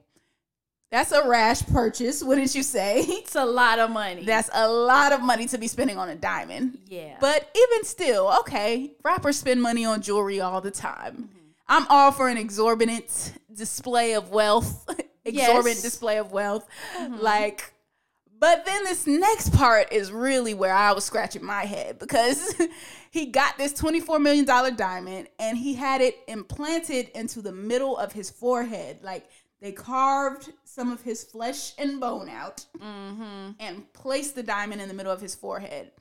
That's 0.91 1.11
a 1.11 1.27
rash 1.27 1.61
purchase, 1.63 2.23
wouldn't 2.23 2.55
you 2.55 2.63
say? 2.63 3.01
it's 3.01 3.35
a 3.35 3.45
lot 3.45 3.79
of 3.79 3.89
money. 3.89 4.23
That's 4.23 4.49
a 4.53 4.69
lot 4.71 5.11
of 5.11 5.21
money 5.21 5.45
to 5.47 5.57
be 5.57 5.67
spending 5.67 5.97
on 5.97 6.09
a 6.09 6.15
diamond. 6.15 6.79
yeah. 6.87 7.17
But 7.19 7.49
even 7.55 7.83
still, 7.83 8.33
okay, 8.41 8.93
rappers 9.03 9.37
spend 9.37 9.61
money 9.61 9.83
on 9.83 10.01
jewelry 10.01 10.39
all 10.39 10.61
the 10.61 10.71
time. 10.71 11.29
I'm 11.67 11.85
all 11.89 12.11
for 12.11 12.27
an 12.29 12.37
exorbitant 12.37 13.33
display 13.53 14.13
of 14.13 14.29
wealth, 14.31 14.85
exorbitant 15.25 15.65
Yes. 15.75 15.81
display 15.81 16.17
of 16.17 16.31
wealth. 16.31 16.67
Like, 17.09 17.73
but 18.39 18.65
then 18.65 18.83
this 18.83 19.07
next 19.07 19.53
part 19.53 19.91
is 19.91 20.11
really 20.11 20.53
where 20.53 20.73
I 20.73 20.91
was 20.91 21.03
scratching 21.05 21.43
my 21.43 21.63
head 21.65 21.97
because 21.99 22.53
he 23.11 23.27
got 23.27 23.57
this 23.57 23.73
$24 23.73 24.21
million 24.21 24.45
diamond 24.75 25.27
and 25.39 25.57
he 25.57 25.73
had 25.73 26.01
it 26.01 26.17
implanted 26.27 27.09
into 27.15 27.41
the 27.41 27.51
middle 27.53 27.97
of 27.97 28.11
his 28.11 28.29
forehead. 28.29 28.99
Like, 29.01 29.25
They 29.61 29.71
carved 29.71 30.51
some 30.65 30.91
of 30.91 31.01
his 31.01 31.23
flesh 31.23 31.73
and 31.79 31.99
bone 31.99 32.29
out 32.29 32.65
Mm-hmm. 32.79 33.51
and 33.59 33.91
placed 33.93 34.35
the 34.35 34.43
diamond 34.43 34.81
in 34.81 34.87
the 34.89 34.93
middle 34.93 35.11
of 35.13 35.21
his 35.21 35.33
forehead. 35.33 35.91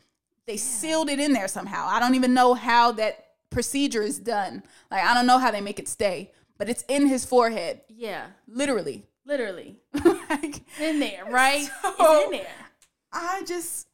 They 0.47 0.56
sealed 0.59 1.09
it 1.09 1.21
in 1.21 1.33
there 1.33 1.49
somehow. 1.49 1.87
I 1.88 2.00
don't 2.00 2.16
even 2.16 2.35
know 2.35 2.52
how 2.52 2.92
that 2.92 3.28
procedure 3.51 4.03
is 4.03 4.19
done. 4.19 4.63
Like 4.91 5.05
I 5.05 5.15
don't 5.15 5.27
know 5.27 5.39
how 5.39 5.51
they 5.51 5.61
make 5.61 5.79
it 5.79 5.89
stay, 5.89 6.33
but 6.59 6.69
it's 6.69 6.83
in 6.89 7.07
his 7.07 7.25
forehead, 7.25 7.81
Yeah, 7.89 8.27
literally. 8.49 9.07
literally 9.25 9.81
like, 10.31 10.63
in 10.81 11.01
there, 11.01 11.25
right? 11.31 11.69
So- 11.83 11.95
it's 11.99 12.25
in 12.27 12.31
there. 12.33 12.47
I 13.13 13.43
just 13.47 13.87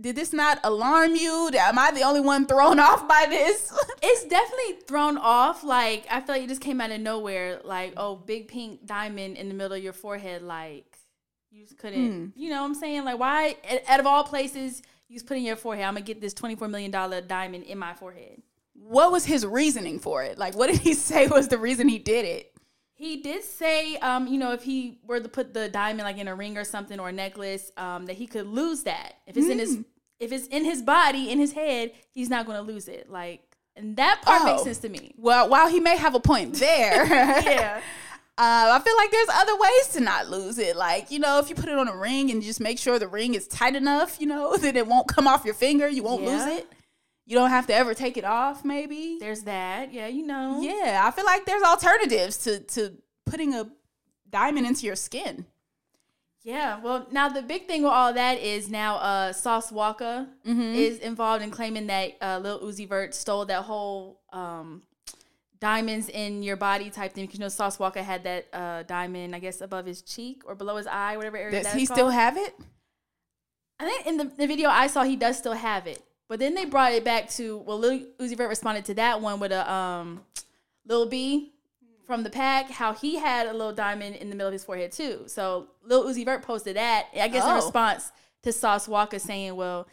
did 0.00 0.16
this 0.16 0.32
not 0.32 0.58
alarm 0.64 1.14
you? 1.14 1.48
Am 1.56 1.78
I 1.78 1.92
the 1.92 2.02
only 2.02 2.20
one 2.20 2.44
thrown 2.46 2.78
off 2.88 3.06
by 3.08 3.26
this? 3.30 3.72
It's 4.02 4.24
definitely 4.24 4.82
thrown 4.86 5.16
off. 5.18 5.62
Like 5.64 6.06
I 6.10 6.20
feel 6.20 6.34
like 6.34 6.42
it 6.44 6.48
just 6.48 6.60
came 6.60 6.80
out 6.80 6.90
of 6.90 7.00
nowhere. 7.00 7.60
Like 7.64 7.94
oh, 7.96 8.16
big 8.16 8.48
pink 8.48 8.84
diamond 8.86 9.36
in 9.36 9.48
the 9.48 9.54
middle 9.54 9.76
of 9.76 9.82
your 9.82 9.92
forehead. 9.92 10.42
Like 10.42 10.96
you 11.50 11.64
just 11.64 11.78
couldn't. 11.78 12.12
Hmm. 12.12 12.26
You 12.40 12.50
know 12.50 12.60
what 12.62 12.66
I'm 12.68 12.74
saying? 12.74 13.04
Like 13.04 13.18
why? 13.18 13.56
Out 13.70 13.80
out 13.88 14.00
of 14.00 14.06
all 14.06 14.24
places, 14.24 14.82
you 15.08 15.16
just 15.16 15.26
put 15.26 15.36
in 15.36 15.42
your 15.44 15.56
forehead. 15.56 15.84
I'm 15.84 15.94
gonna 15.94 16.04
get 16.04 16.20
this 16.20 16.34
24 16.34 16.68
million 16.68 16.90
dollar 16.90 17.20
diamond 17.20 17.64
in 17.64 17.78
my 17.78 17.94
forehead. 17.94 18.42
What 18.88 19.12
was 19.12 19.24
his 19.24 19.44
reasoning 19.46 19.98
for 19.98 20.22
it? 20.22 20.38
Like, 20.38 20.56
what 20.56 20.68
did 20.70 20.80
he 20.80 20.94
say 21.10 21.26
was 21.28 21.48
the 21.48 21.58
reason 21.58 21.88
he 21.88 21.98
did 21.98 22.24
it? 22.24 22.52
He 22.94 23.18
did 23.22 23.44
say, 23.44 23.96
um, 23.98 24.26
you 24.26 24.38
know, 24.38 24.52
if 24.52 24.62
he 24.64 24.98
were 25.06 25.20
to 25.20 25.28
put 25.28 25.54
the 25.54 25.68
diamond 25.68 26.04
like 26.04 26.18
in 26.18 26.26
a 26.26 26.34
ring 26.34 26.58
or 26.58 26.64
something 26.64 26.98
or 26.98 27.10
a 27.10 27.12
necklace, 27.12 27.70
um, 27.76 28.06
that 28.06 28.16
he 28.16 28.26
could 28.26 28.46
lose 28.48 28.82
that. 28.84 29.14
If 29.26 29.36
it's 29.36 29.48
in 29.48 29.58
his 29.60 29.78
if 30.18 30.32
it's 30.32 30.48
in 30.48 30.64
his 30.64 30.82
body, 30.82 31.30
in 31.30 31.38
his 31.38 31.52
head, 31.52 31.92
he's 32.10 32.28
not 32.28 32.44
gonna 32.46 32.62
lose 32.62 32.88
it. 32.88 33.08
Like 33.08 33.42
and 33.76 33.96
that 33.98 34.22
part 34.22 34.42
makes 34.44 34.62
Oh. 34.62 34.64
sense 34.64 34.78
to 34.78 34.88
me. 34.88 35.14
Well, 35.16 35.48
while 35.48 35.68
he 35.68 35.78
may 35.78 35.96
have 35.96 36.16
a 36.16 36.20
point 36.20 36.54
there, 36.54 37.06
Yeah. 37.06 37.80
Uh, 38.40 38.78
I 38.80 38.80
feel 38.84 38.96
like 38.96 39.10
there's 39.10 39.28
other 39.30 39.56
ways 39.58 39.88
to 39.94 40.00
not 40.00 40.28
lose 40.30 40.58
it. 40.58 40.76
Like, 40.76 41.10
you 41.10 41.18
know, 41.18 41.40
if 41.40 41.48
you 41.50 41.56
put 41.56 41.68
it 41.68 41.76
on 41.76 41.88
a 41.88 41.96
ring 41.96 42.30
and 42.30 42.40
just 42.40 42.60
make 42.60 42.78
sure 42.78 42.96
the 43.00 43.08
ring 43.08 43.34
is 43.34 43.48
tight 43.48 43.74
enough, 43.74 44.20
you 44.20 44.28
know, 44.28 44.56
that 44.56 44.76
it 44.76 44.86
won't 44.86 45.08
come 45.08 45.26
off 45.26 45.44
your 45.44 45.54
finger, 45.54 45.88
you 45.88 46.04
won't 46.04 46.22
lose 46.22 46.46
it. 46.46 46.68
You 47.28 47.34
don't 47.36 47.50
have 47.50 47.66
to 47.66 47.74
ever 47.74 47.92
take 47.92 48.16
it 48.16 48.24
off, 48.24 48.64
maybe. 48.64 49.18
There's 49.20 49.42
that. 49.42 49.92
Yeah, 49.92 50.06
you 50.06 50.26
know. 50.26 50.60
Yeah, 50.62 51.02
I 51.04 51.10
feel 51.10 51.26
like 51.26 51.44
there's 51.44 51.62
alternatives 51.62 52.38
to 52.44 52.60
to 52.60 52.94
putting 53.26 53.52
a 53.54 53.68
diamond 54.30 54.66
into 54.66 54.86
your 54.86 54.96
skin. 54.96 55.44
Yeah, 56.42 56.80
well, 56.80 57.06
now 57.10 57.28
the 57.28 57.42
big 57.42 57.66
thing 57.66 57.82
with 57.82 57.92
all 57.92 58.14
that 58.14 58.38
is 58.40 58.70
now 58.70 58.96
uh, 58.96 59.32
Sauce 59.34 59.70
Walka 59.70 60.26
Mm-hmm. 60.46 60.60
is 60.86 60.98
involved 61.00 61.42
in 61.44 61.50
claiming 61.50 61.86
that 61.88 62.16
uh, 62.22 62.38
Lil 62.42 62.60
Uzi 62.60 62.88
Vert 62.88 63.14
stole 63.14 63.44
that 63.44 63.64
whole 63.64 64.20
um, 64.32 64.82
diamonds 65.60 66.08
in 66.08 66.42
your 66.42 66.56
body 66.56 66.88
type 66.88 67.12
thing. 67.12 67.26
Because 67.26 67.38
you 67.38 67.44
know, 67.44 67.50
Sauce 67.50 67.76
Walka 67.76 68.02
had 68.02 68.24
that 68.24 68.46
uh, 68.54 68.82
diamond, 68.84 69.34
I 69.36 69.40
guess, 69.40 69.60
above 69.60 69.84
his 69.84 70.00
cheek 70.00 70.42
or 70.46 70.54
below 70.54 70.76
his 70.76 70.86
eye, 70.86 71.18
whatever 71.18 71.36
area 71.36 71.62
Does 71.62 71.74
he 71.74 71.86
called. 71.86 71.98
still 71.98 72.08
have 72.10 72.38
it? 72.38 72.54
I 73.78 73.84
think 73.84 74.06
in 74.06 74.16
the, 74.16 74.24
the 74.24 74.46
video 74.46 74.70
I 74.70 74.86
saw, 74.86 75.02
he 75.04 75.16
does 75.16 75.36
still 75.36 75.52
have 75.52 75.86
it. 75.86 76.02
But 76.28 76.38
then 76.40 76.54
they 76.54 76.64
brought 76.66 76.92
it 76.92 77.04
back 77.04 77.30
to 77.30 77.58
well, 77.58 77.78
Lil 77.78 78.00
Uzi 78.18 78.36
Vert 78.36 78.48
responded 78.48 78.84
to 78.86 78.94
that 78.94 79.20
one 79.20 79.40
with 79.40 79.50
a 79.52 79.70
um, 79.70 80.20
Lil 80.86 81.06
B 81.06 81.52
from 82.06 82.22
the 82.22 82.30
pack, 82.30 82.70
how 82.70 82.92
he 82.94 83.16
had 83.16 83.46
a 83.46 83.52
little 83.52 83.72
diamond 83.72 84.16
in 84.16 84.30
the 84.30 84.36
middle 84.36 84.48
of 84.48 84.52
his 84.52 84.64
forehead 84.64 84.92
too. 84.92 85.22
So 85.26 85.68
Lil 85.82 86.04
Uzi 86.04 86.24
Vert 86.24 86.42
posted 86.42 86.76
that, 86.76 87.06
I 87.18 87.28
guess 87.28 87.44
in 87.44 87.50
Oh. 87.50 87.56
response 87.56 88.12
to 88.42 88.52
Sauce 88.52 88.86
Walka 88.86 89.20
saying, 89.20 89.56
"Well, 89.56 89.86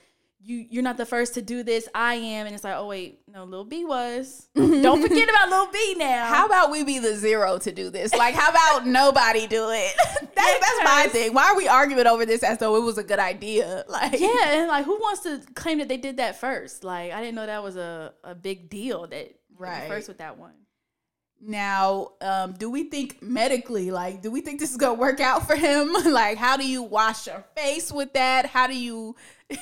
you 0.46 0.66
you're 0.70 0.84
not 0.84 0.98
the 0.98 1.06
first 1.06 1.34
to 1.34 1.42
do 1.42 1.64
this. 1.64 1.90
I 1.94 2.16
am." 2.16 2.46
And 2.46 2.54
it's 2.54 2.64
like, 2.64 2.76
oh 2.76 2.88
wait, 2.88 3.20
no, 3.28 3.44
Lil 3.44 3.66
B 3.66 3.84
was. 3.84 4.48
Don't 4.56 5.02
forget 5.02 5.30
about 5.30 5.50
Lil 5.50 5.72
B 5.72 5.96
now. 5.98 6.26
How 6.28 6.46
about 6.46 6.72
we 6.72 6.84
be 6.84 7.00
the 7.00 7.16
zero 7.16 7.58
to 7.58 7.72
do 7.72 7.90
this? 7.90 8.14
Like, 8.14 8.36
how 8.36 8.50
about 8.50 8.88
nobody 9.02 9.48
do 9.48 9.70
it? 9.72 9.94
that's, 10.36 10.60
that's 10.60 10.84
my 10.84 11.08
thing. 11.12 11.34
Why 11.34 11.46
are 11.52 11.58
we 11.58 11.68
arguing 11.68 12.08
over 12.08 12.26
this 12.26 12.44
as 12.44 12.60
though 12.60 12.76
it 12.76 12.84
was 12.84 12.98
a 12.98 13.04
good 13.04 13.20
idea? 13.20 13.84
Like, 13.88 14.20
yeah, 14.20 14.60
and 14.60 14.68
like 14.68 14.86
who 14.86 14.96
wants 14.98 15.24
to 15.24 15.42
claim 15.56 15.80
that 15.80 15.88
they 15.88 15.98
did 15.98 16.18
that 16.18 16.40
first? 16.40 16.84
Like 16.84 17.12
I 17.12 17.22
didn't 17.22 17.36
know 17.36 17.46
that 17.46 17.64
was 17.64 17.76
a, 17.76 18.14
a 18.24 18.36
big 18.36 18.70
deal 18.70 19.08
that 19.08 19.36
Right. 19.58 19.88
first 19.88 20.08
with 20.10 20.18
that 20.18 20.38
one. 20.38 20.52
Now, 21.42 22.14
um, 22.22 22.54
do 22.54 22.70
we 22.70 22.86
think 22.86 23.22
medically, 23.22 23.92
like, 23.92 24.22
do 24.22 24.32
we 24.32 24.42
think 24.42 24.60
this 24.60 24.72
is 24.72 24.78
gonna 24.78 24.96
work 24.96 25.20
out 25.20 25.46
for 25.46 25.56
him? 25.56 25.94
like, 26.06 26.38
how 26.38 26.58
do 26.58 26.68
you 26.68 26.82
wash 26.82 27.28
your 27.28 27.44
face 27.56 27.92
with 27.92 28.14
that? 28.14 28.48
How 28.48 28.68
do 28.68 28.76
you 28.76 29.16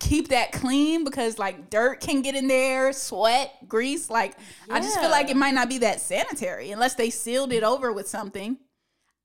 keep 0.00 0.28
that 0.28 0.52
clean? 0.52 1.02
Because 1.02 1.38
like 1.38 1.70
dirt 1.70 2.00
can 2.00 2.22
get 2.22 2.34
in 2.34 2.46
there, 2.46 2.92
sweat, 2.92 3.52
grease. 3.66 4.08
Like, 4.10 4.36
I 4.70 4.80
just 4.80 5.00
feel 5.00 5.10
like 5.10 5.28
it 5.28 5.36
might 5.36 5.54
not 5.54 5.68
be 5.68 5.78
that 5.78 6.00
sanitary 6.00 6.70
unless 6.70 6.94
they 6.94 7.10
sealed 7.10 7.52
it 7.52 7.64
over 7.64 7.92
with 7.92 8.08
something. 8.08 8.58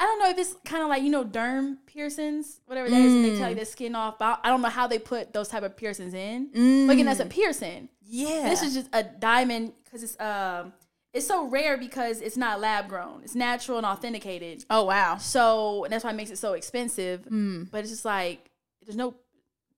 I 0.02 0.06
don't 0.06 0.20
know 0.20 0.30
if 0.30 0.38
it's 0.38 0.56
kind 0.64 0.82
of 0.82 0.88
like 0.88 1.04
you 1.04 1.10
know 1.10 1.26
derm 1.26 1.78
piercings, 1.86 2.62
whatever 2.66 2.90
that 2.90 3.02
is, 3.02 3.14
and 3.14 3.26
they 3.26 3.38
tell 3.38 3.50
you 3.50 3.56
the 3.56 3.66
skin 3.66 3.96
off. 3.96 4.18
But 4.18 4.40
I 4.44 4.48
don't 4.48 4.62
know 4.62 4.70
how 4.70 4.88
they 4.88 4.98
put 4.98 5.34
those 5.34 5.50
type 5.50 5.64
of 5.64 5.76
piercings 5.76 6.14
in. 6.14 6.88
But 6.88 6.94
again, 6.94 7.06
that's 7.06 7.20
a 7.20 7.26
piercing. 7.26 7.90
Yeah, 8.06 8.50
This 8.50 8.64
is 8.64 8.74
just 8.74 8.90
a 8.94 9.04
diamond 9.04 9.74
because 9.84 10.02
it's 10.02 10.20
um 10.20 10.74
it's 11.14 11.26
so 11.28 11.48
rare 11.48 11.78
because 11.78 12.22
it's 12.22 12.38
not 12.38 12.60
lab 12.60 12.88
grown. 12.88 13.22
It's 13.24 13.36
natural 13.36 13.78
and 13.78 13.86
authenticated. 13.88 14.66
oh 14.70 14.84
wow. 14.84 15.18
So 15.18 15.84
and 15.86 15.92
that's 15.94 16.04
why 16.04 16.12
it 16.12 16.16
makes 16.16 16.30
it 16.32 16.38
so 16.38 16.54
expensive. 16.54 17.24
But 17.72 17.80
it's 17.82 17.90
just 17.90 18.06
like 18.06 18.50
there's 18.86 18.96
no 18.98 19.16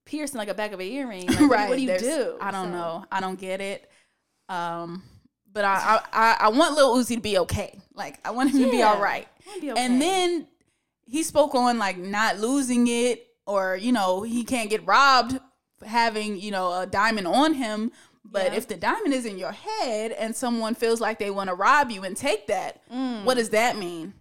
piercing 0.04 0.38
like 0.38 0.48
a 0.48 0.54
back 0.54 0.72
of 0.72 0.80
an 0.80 0.86
earring. 0.86 1.26
Like, 1.28 1.38
what, 1.38 1.38
do- 1.38 1.48
right. 1.48 1.68
what 1.68 1.76
do 1.76 1.82
you 1.82 1.88
there's- 1.88 2.02
do? 2.02 2.36
I 2.40 2.50
don't 2.50 2.66
So- 2.66 2.78
know. 2.78 3.04
I 3.10 3.20
don't 3.20 3.38
get 3.40 3.60
it. 3.60 3.88
Um, 4.48 5.02
but 5.52 5.64
I, 5.64 5.74
I 5.74 6.00
I 6.12 6.36
I 6.40 6.48
want 6.48 6.74
Lil 6.76 6.96
Uzi 6.96 7.14
to 7.16 7.20
be 7.20 7.38
okay. 7.38 7.78
Like 7.94 8.18
I 8.26 8.30
want 8.30 8.50
him 8.50 8.62
to 8.62 8.70
be 8.70 8.82
all 8.82 9.00
right. 9.00 9.28
Be 9.60 9.70
okay. 9.70 9.84
And 9.84 10.00
then 10.00 10.46
he 11.04 11.22
spoke 11.22 11.54
on 11.54 11.78
like 11.78 11.98
not 11.98 12.38
losing 12.38 12.86
it 12.88 13.26
or 13.46 13.76
you 13.76 13.92
know 13.92 14.22
he 14.22 14.44
can't 14.44 14.70
get 14.70 14.86
robbed 14.86 15.38
having 15.84 16.38
you 16.40 16.50
know 16.50 16.80
a 16.80 16.86
diamond 16.86 17.26
on 17.26 17.54
him. 17.54 17.92
But 18.24 18.52
Yeah. 18.52 18.58
if 18.58 18.68
the 18.68 18.76
diamond 18.76 19.12
is 19.14 19.26
in 19.26 19.36
your 19.38 19.52
head 19.52 20.12
and 20.12 20.34
someone 20.34 20.74
feels 20.74 21.00
like 21.00 21.18
they 21.18 21.30
want 21.30 21.48
to 21.48 21.54
rob 21.54 21.90
you 21.90 22.04
and 22.04 22.16
take 22.16 22.46
that, 22.46 22.80
what 23.24 23.34
does 23.34 23.50
that 23.50 23.76
mean? 23.76 24.14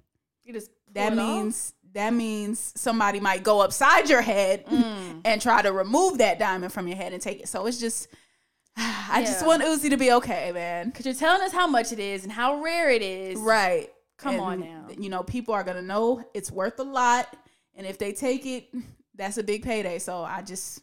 you 0.43 0.53
just 0.53 0.71
That 0.93 1.13
it 1.13 1.19
off. 1.19 1.25
means 1.27 1.73
that 1.93 2.13
means 2.13 2.71
somebody 2.75 3.19
might 3.19 3.43
go 3.43 3.59
upside 3.59 4.09
your 4.09 4.21
head 4.21 4.65
Mm. 4.65 5.21
and 5.25 5.41
try 5.41 5.61
to 5.61 5.71
remove 5.73 6.19
that 6.19 6.39
diamond 6.39 6.71
from 6.71 6.87
your 6.87 6.95
head 6.97 7.11
and 7.13 7.21
take 7.21 7.41
it. 7.41 7.47
So 7.49 7.65
it's 7.67 7.77
just 7.79 8.07
I 8.77 9.23
just 9.25 9.45
want 9.45 9.61
Uzi 9.63 9.89
to 9.89 9.97
be 9.97 10.11
okay, 10.13 10.51
man. 10.53 10.87
Because 10.87 11.05
you're 11.05 11.13
telling 11.15 11.41
us 11.41 11.51
how 11.51 11.67
much 11.67 11.91
it 11.91 11.99
is 11.99 12.23
and 12.23 12.31
how 12.31 12.61
rare 12.61 12.89
it 12.89 13.01
is. 13.01 13.37
Right. 13.39 13.91
Come 14.17 14.35
And, 14.35 14.41
on 14.41 14.59
now. 14.61 14.87
You 14.97 15.09
know, 15.09 15.21
people 15.23 15.53
are 15.53 15.63
gonna 15.63 15.81
know 15.81 16.23
it's 16.33 16.49
worth 16.51 16.79
a 16.79 16.83
lot. 16.83 17.27
And 17.75 17.85
if 17.85 17.97
they 17.97 18.13
take 18.13 18.45
it, 18.45 18.69
that's 19.15 19.37
a 19.37 19.43
big 19.43 19.61
payday. 19.63 19.99
So 19.99 20.23
I 20.23 20.41
just 20.41 20.81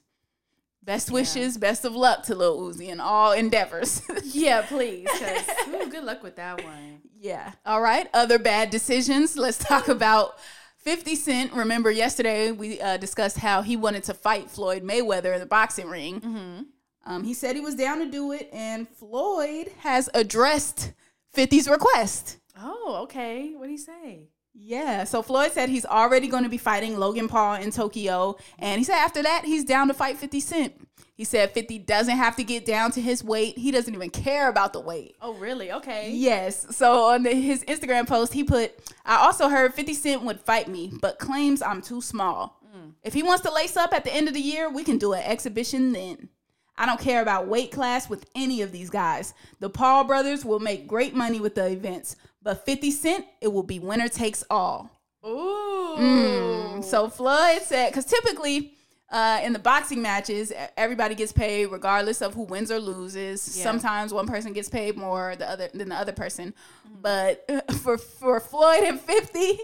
best 0.88 1.10
wishes, 1.10 1.58
best 1.58 1.84
of 1.84 1.94
luck 1.94 2.22
to 2.22 2.34
Lil 2.34 2.58
Uzi 2.60 2.88
in 2.88 2.98
all 2.98 3.32
endeavors. 3.32 4.00
Yeah, 4.24 4.62
please. 4.62 5.08
ooh, 5.68 5.90
good 5.90 6.04
luck 6.04 6.22
with 6.22 6.36
that 6.36 6.62
one. 6.62 7.00
Yeah. 7.18 7.52
All 7.66 7.80
right. 7.80 8.08
Other 8.14 8.38
bad 8.38 8.70
decisions. 8.70 9.36
Let's 9.36 9.58
talk 9.58 9.88
about 9.88 10.38
50 10.78 11.14
Cent. 11.16 11.52
Remember, 11.52 11.90
yesterday 11.90 12.52
we 12.52 12.80
uh, 12.80 12.98
discussed 12.98 13.38
how 13.38 13.62
he 13.62 13.76
wanted 13.76 14.04
to 14.04 14.14
fight 14.14 14.48
Floyd 14.50 14.82
Mayweather 14.82 15.34
in 15.34 15.40
the 15.40 15.46
boxing 15.46 15.88
ring. 15.88 16.20
Mm-hmm. 16.20 16.62
Um, 17.04 17.24
he 17.24 17.34
said 17.34 17.56
he 17.56 17.62
was 17.62 17.74
down 17.74 17.98
to 17.98 18.10
do 18.10 18.32
it, 18.32 18.48
and 18.52 18.88
Floyd 18.88 19.72
has 19.78 20.08
addressed 20.14 20.92
50's 21.36 21.68
request. 21.68 22.38
Oh, 22.56 23.00
okay. 23.04 23.54
What 23.56 23.64
did 23.64 23.72
he 23.72 23.78
say? 23.78 24.28
Yeah. 24.60 25.04
So 25.04 25.22
Floyd 25.22 25.52
said 25.52 25.68
he's 25.68 25.86
already 25.86 26.28
going 26.28 26.42
to 26.42 26.48
be 26.48 26.58
fighting 26.58 26.98
Logan 26.98 27.28
Paul 27.28 27.56
in 27.56 27.70
Tokyo. 27.70 28.36
And 28.58 28.78
he 28.78 28.84
said 28.84 28.96
after 28.96 29.22
that, 29.22 29.44
he's 29.44 29.64
down 29.64 29.88
to 29.88 29.94
fight 29.94 30.18
50 30.18 30.40
Cent. 30.40 30.88
He 31.14 31.24
said 31.24 31.50
50 31.50 31.78
doesn't 31.80 32.16
have 32.16 32.36
to 32.36 32.44
get 32.44 32.64
down 32.64 32.92
to 32.92 33.00
his 33.00 33.24
weight. 33.24 33.58
He 33.58 33.72
doesn't 33.72 33.92
even 33.92 34.10
care 34.10 34.48
about 34.48 34.72
the 34.72 34.80
weight. 34.80 35.16
Oh, 35.20 35.34
really? 35.34 35.72
Okay. 35.72 36.12
Yes. 36.12 36.76
So 36.76 37.06
on 37.06 37.24
the, 37.24 37.30
his 37.30 37.64
Instagram 37.64 38.06
post, 38.06 38.32
he 38.32 38.44
put, 38.44 38.72
I 39.04 39.16
also 39.16 39.48
heard 39.48 39.74
50 39.74 39.94
Cent 39.94 40.22
would 40.22 40.40
fight 40.40 40.68
me, 40.68 40.92
but 41.00 41.18
claims 41.18 41.60
I'm 41.60 41.82
too 41.82 42.00
small. 42.00 42.60
Mm. 42.64 42.92
If 43.02 43.14
he 43.14 43.24
wants 43.24 43.42
to 43.44 43.52
lace 43.52 43.76
up 43.76 43.92
at 43.92 44.04
the 44.04 44.14
end 44.14 44.28
of 44.28 44.34
the 44.34 44.40
year, 44.40 44.70
we 44.70 44.84
can 44.84 44.98
do 44.98 45.12
an 45.12 45.22
exhibition 45.24 45.92
then. 45.92 46.28
I 46.76 46.86
don't 46.86 47.00
care 47.00 47.20
about 47.20 47.48
weight 47.48 47.72
class 47.72 48.08
with 48.08 48.24
any 48.36 48.62
of 48.62 48.70
these 48.70 48.88
guys. 48.88 49.34
The 49.58 49.68
Paul 49.68 50.04
brothers 50.04 50.44
will 50.44 50.60
make 50.60 50.86
great 50.86 51.14
money 51.14 51.40
with 51.40 51.56
the 51.56 51.66
events, 51.66 52.14
but 52.42 52.64
50 52.64 52.90
Cent, 52.90 53.26
it 53.40 53.48
will 53.48 53.62
be 53.62 53.78
winner 53.78 54.08
takes 54.08 54.44
all. 54.50 54.90
Ooh. 55.26 56.82
So 56.82 57.08
Floyd 57.08 57.62
said, 57.62 57.90
because 57.90 58.04
typically 58.04 58.74
uh, 59.10 59.40
in 59.42 59.52
the 59.52 59.58
boxing 59.58 60.02
matches, 60.02 60.52
everybody 60.76 61.14
gets 61.14 61.32
paid 61.32 61.66
regardless 61.66 62.20
of 62.22 62.34
who 62.34 62.42
wins 62.42 62.70
or 62.70 62.78
loses. 62.78 63.56
Yeah. 63.56 63.64
Sometimes 63.64 64.12
one 64.12 64.26
person 64.26 64.52
gets 64.52 64.68
paid 64.68 64.96
more 64.96 65.34
the 65.36 65.50
other 65.50 65.68
than 65.72 65.88
the 65.88 65.94
other 65.94 66.12
person. 66.12 66.54
Mm-hmm. 66.86 67.00
But 67.02 67.72
for 67.82 67.98
for 67.98 68.38
Floyd 68.40 68.84
and 68.84 69.00
Fifty, 69.00 69.58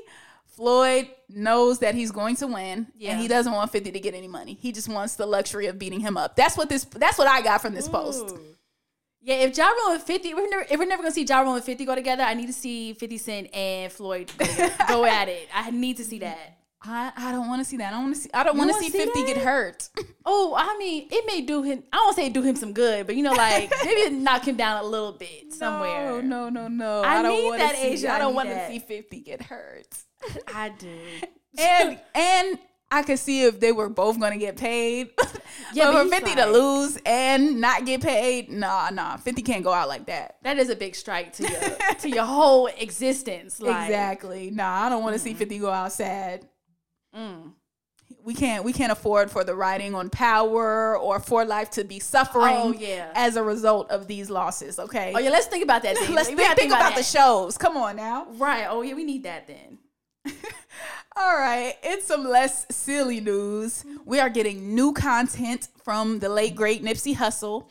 Floyd 0.46 1.08
knows 1.28 1.80
that 1.80 1.94
he's 1.94 2.10
going 2.10 2.36
to 2.36 2.46
win, 2.46 2.86
Yeah. 2.96 3.12
and 3.12 3.20
he 3.20 3.28
doesn't 3.28 3.52
want 3.52 3.70
Fifty 3.70 3.92
to 3.92 4.00
get 4.00 4.14
any 4.14 4.28
money. 4.28 4.56
He 4.60 4.72
just 4.72 4.88
wants 4.88 5.16
the 5.16 5.26
luxury 5.26 5.66
of 5.66 5.78
beating 5.78 6.00
him 6.00 6.16
up. 6.16 6.36
That's 6.36 6.56
what 6.56 6.68
this. 6.68 6.84
That's 6.84 7.18
what 7.18 7.28
I 7.28 7.42
got 7.42 7.60
from 7.60 7.74
this 7.74 7.88
post. 7.88 8.34
Yeah, 9.26 9.36
if 9.36 9.56
Ja 9.56 9.68
Rule 9.70 9.92
and 9.92 10.02
50, 10.02 10.28
if 10.28 10.36
we're 10.36 10.48
never, 10.50 10.66
if 10.70 10.78
we're 10.78 10.84
never 10.84 11.02
gonna 11.02 11.14
see 11.14 11.24
Ja 11.24 11.40
Rule 11.40 11.54
and 11.54 11.64
50 11.64 11.84
go 11.86 11.94
together, 11.94 12.22
I 12.22 12.34
need 12.34 12.46
to 12.46 12.52
see 12.52 12.92
50 12.92 13.16
Cent 13.18 13.54
and 13.54 13.90
Floyd 13.90 14.30
go, 14.36 14.68
go 14.86 15.04
at 15.06 15.28
it. 15.30 15.48
I 15.52 15.70
need 15.70 15.96
to 15.96 16.04
see 16.04 16.18
that. 16.18 16.58
I, 16.86 17.10
I 17.16 17.32
don't 17.32 17.48
want 17.48 17.60
to 17.60 17.64
see 17.64 17.78
that. 17.78 17.88
I 17.88 17.90
don't 17.92 18.02
want 18.04 18.14
to 18.16 18.20
see. 18.20 18.30
I 18.34 18.44
don't 18.44 18.58
want 18.58 18.68
to 18.68 18.74
wanna 18.74 18.84
see 18.84 18.90
see 18.90 18.98
Fifty 18.98 19.22
that? 19.22 19.34
get 19.34 19.44
hurt. 19.44 19.88
Oh, 20.26 20.54
I 20.56 20.78
mean, 20.78 21.06
it 21.10 21.24
may 21.26 21.42
do 21.42 21.62
him. 21.62 21.82
I 21.92 21.96
don't 21.96 22.14
say 22.16 22.30
do 22.30 22.40
him 22.40 22.56
some 22.56 22.72
good, 22.72 23.06
but 23.06 23.14
you 23.14 23.22
know, 23.22 23.32
like 23.32 23.70
maybe 23.84 24.16
knock 24.16 24.46
him 24.48 24.56
down 24.56 24.82
a 24.82 24.86
little 24.86 25.12
bit 25.12 25.52
somewhere. 25.52 26.22
No, 26.22 26.48
no, 26.48 26.66
no, 26.66 26.68
no. 26.68 27.02
I 27.02 27.22
don't 27.22 27.32
need 27.32 27.44
wanna 27.44 27.58
that, 27.58 27.76
see, 27.76 27.88
Asia. 27.88 28.08
I 28.10 28.16
I 28.16 28.18
don't 28.18 28.34
want 28.34 28.48
to 28.48 28.66
see 28.68 28.78
Fifty 28.78 29.20
get 29.20 29.42
hurt. 29.42 29.86
I 30.52 30.70
do. 30.70 30.98
and 31.58 31.98
and 32.14 32.58
I 32.94 33.02
could 33.02 33.18
see 33.18 33.42
if 33.42 33.58
they 33.60 33.72
were 33.72 33.88
both 33.88 34.20
to 34.20 34.36
get 34.36 34.56
paid. 34.56 35.10
Yeah, 35.72 35.90
but 35.90 35.92
but 35.92 36.04
for 36.04 36.10
Fifty 36.10 36.34
to 36.36 36.46
lose 36.46 36.98
and 37.04 37.60
not 37.60 37.84
get 37.84 38.00
paid, 38.00 38.48
nah, 38.50 38.90
nah. 38.90 39.16
Fifty 39.16 39.42
can't 39.42 39.64
go 39.64 39.72
out 39.72 39.88
like 39.88 40.06
that. 40.06 40.36
That 40.42 40.58
is 40.58 40.68
a 40.68 40.76
big 40.76 40.94
strike 40.94 41.32
to 41.34 41.42
your 41.42 41.60
to 42.00 42.08
your 42.08 42.24
whole 42.24 42.66
existence. 42.66 43.60
Like, 43.60 43.88
exactly. 43.88 44.50
Nah, 44.50 44.84
I 44.84 44.88
don't 44.88 45.02
want 45.02 45.14
to 45.14 45.18
see 45.18 45.34
Fifty 45.34 45.58
go 45.58 45.70
out 45.70 45.92
sad. 45.92 46.46
Mm. 47.16 47.52
We 48.24 48.34
can't 48.34 48.64
we 48.64 48.72
can't 48.72 48.92
afford 48.92 49.30
for 49.30 49.42
the 49.42 49.54
writing 49.54 49.94
on 49.94 50.10
power 50.10 50.96
or 50.96 51.18
for 51.18 51.44
life 51.44 51.70
to 51.72 51.84
be 51.84 51.98
suffering 51.98 52.56
Oh, 52.56 52.72
yeah. 52.72 53.10
as 53.14 53.36
a 53.36 53.42
result 53.42 53.90
of 53.90 54.06
these 54.06 54.30
losses. 54.30 54.78
Okay. 54.78 55.12
Oh 55.14 55.18
yeah, 55.18 55.30
let's 55.30 55.46
think 55.46 55.64
about 55.64 55.82
that. 55.82 55.96
Let's 56.10 56.28
think, 56.28 56.40
think 56.56 56.72
about 56.72 56.94
the 56.94 57.02
shows. 57.02 57.58
Come 57.58 57.76
on 57.76 57.96
now. 57.96 58.26
Right. 58.32 58.66
Oh 58.68 58.82
yeah, 58.82 58.94
we 58.94 59.04
need 59.04 59.24
that 59.24 59.46
then. 59.46 59.78
All 61.16 61.36
right, 61.36 61.76
it's 61.82 62.06
some 62.06 62.24
less 62.24 62.66
silly 62.72 63.20
news. 63.20 63.84
We 64.04 64.18
are 64.18 64.28
getting 64.28 64.74
new 64.74 64.92
content 64.92 65.68
from 65.84 66.18
the 66.18 66.28
late 66.28 66.56
great 66.56 66.82
Nipsey 66.82 67.14
Hussle. 67.14 67.68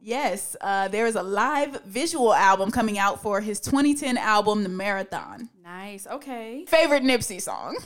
Yes, 0.00 0.54
uh, 0.60 0.86
there 0.86 1.06
is 1.06 1.16
a 1.16 1.22
live 1.22 1.82
visual 1.82 2.32
album 2.32 2.70
coming 2.70 2.96
out 2.96 3.20
for 3.22 3.40
his 3.40 3.58
2010 3.58 4.16
album, 4.16 4.62
The 4.62 4.68
Marathon. 4.68 5.50
Nice. 5.64 6.06
Okay. 6.06 6.64
Favorite 6.68 7.02
Nipsey 7.02 7.42
song? 7.42 7.76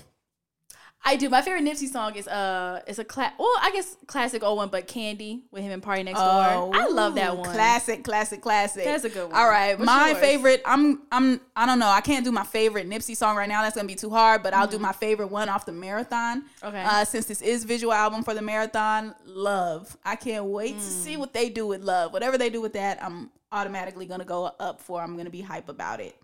I 1.06 1.16
do. 1.16 1.28
My 1.28 1.42
favorite 1.42 1.64
Nipsey 1.64 1.86
song 1.86 2.14
is 2.14 2.26
uh, 2.26 2.80
it's 2.86 2.98
a 2.98 3.04
class. 3.04 3.34
Well, 3.38 3.52
I 3.60 3.70
guess 3.72 3.96
classic 4.06 4.42
old 4.42 4.56
one, 4.56 4.68
but 4.70 4.86
Candy 4.86 5.42
with 5.50 5.62
him 5.62 5.70
and 5.72 5.82
PartyNextDoor. 5.82 6.74
I 6.74 6.86
love 6.88 7.16
that 7.16 7.36
one. 7.36 7.50
Classic, 7.52 8.02
classic, 8.02 8.40
classic. 8.40 8.84
That's 8.84 9.04
a 9.04 9.10
good 9.10 9.26
one. 9.30 9.36
All 9.38 9.48
right, 9.48 9.78
What's 9.78 9.84
my 9.86 10.10
yours? 10.10 10.18
favorite. 10.20 10.62
I'm, 10.64 11.02
I'm, 11.12 11.40
I 11.54 11.66
don't 11.66 11.78
know. 11.78 11.88
I 11.88 12.00
can't 12.00 12.24
do 12.24 12.32
my 12.32 12.42
favorite 12.44 12.88
Nipsey 12.88 13.14
song 13.16 13.36
right 13.36 13.48
now. 13.48 13.60
That's 13.62 13.76
gonna 13.76 13.86
be 13.86 13.94
too 13.94 14.08
hard. 14.10 14.42
But 14.42 14.54
I'll 14.54 14.66
do 14.66 14.78
my 14.78 14.92
favorite 14.92 15.28
one 15.28 15.48
off 15.50 15.66
the 15.66 15.72
marathon. 15.72 16.42
Mm-hmm. 16.42 16.66
Okay. 16.68 16.82
Uh, 16.82 17.04
since 17.04 17.26
this 17.26 17.42
is 17.42 17.64
visual 17.64 17.92
album 17.92 18.22
for 18.24 18.32
the 18.32 18.42
marathon, 18.42 19.14
Love. 19.26 19.96
I 20.04 20.16
can't 20.16 20.46
wait 20.46 20.78
to 20.78 20.84
Mm. 20.84 21.02
see 21.04 21.16
what 21.18 21.34
they 21.34 21.50
do 21.50 21.66
with 21.66 21.82
Love. 21.82 22.12
Whatever 22.14 22.38
they 22.38 22.48
do 22.48 22.60
with 22.62 22.72
that, 22.74 23.02
I'm 23.04 23.30
automatically 23.52 24.06
gonna 24.06 24.24
go 24.24 24.50
up 24.58 24.80
for. 24.80 25.02
I'm 25.02 25.16
gonna 25.18 25.28
be 25.30 25.42
hype 25.42 25.68
about 25.68 26.00
it. 26.00 26.16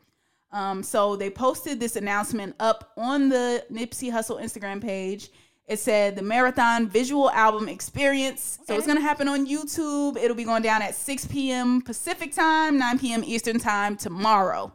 Um, 0.53 0.83
so 0.83 1.15
they 1.17 1.31
posted 1.31 1.79
this 1.79 1.97
announcement 1.97 2.57
up 2.59 2.93
on 2.97 3.29
the 3.29 3.65
Nipsey 3.71 4.11
Hussle 4.13 4.43
Instagram 4.43 4.81
page. 4.83 5.31
It 5.67 5.79
said 5.79 6.17
the 6.17 6.23
marathon 6.23 6.89
visual 6.89 7.31
album 7.31 7.69
experience. 7.69 8.59
So 8.67 8.75
it's 8.77 8.87
gonna 8.89 9.01
happen 9.01 9.29
on 9.29 9.47
YouTube. 9.47 10.17
It'll 10.17 10.37
be 10.37 10.43
going 10.45 10.63
down 10.65 10.83
at 10.83 10.97
6 10.97 11.27
p.m. 11.27 11.81
Pacific 11.83 12.35
time, 12.35 12.77
9 12.79 12.99
p.m. 12.99 13.23
Eastern 13.25 13.61
time 13.61 13.97
tomorrow. 13.97 14.73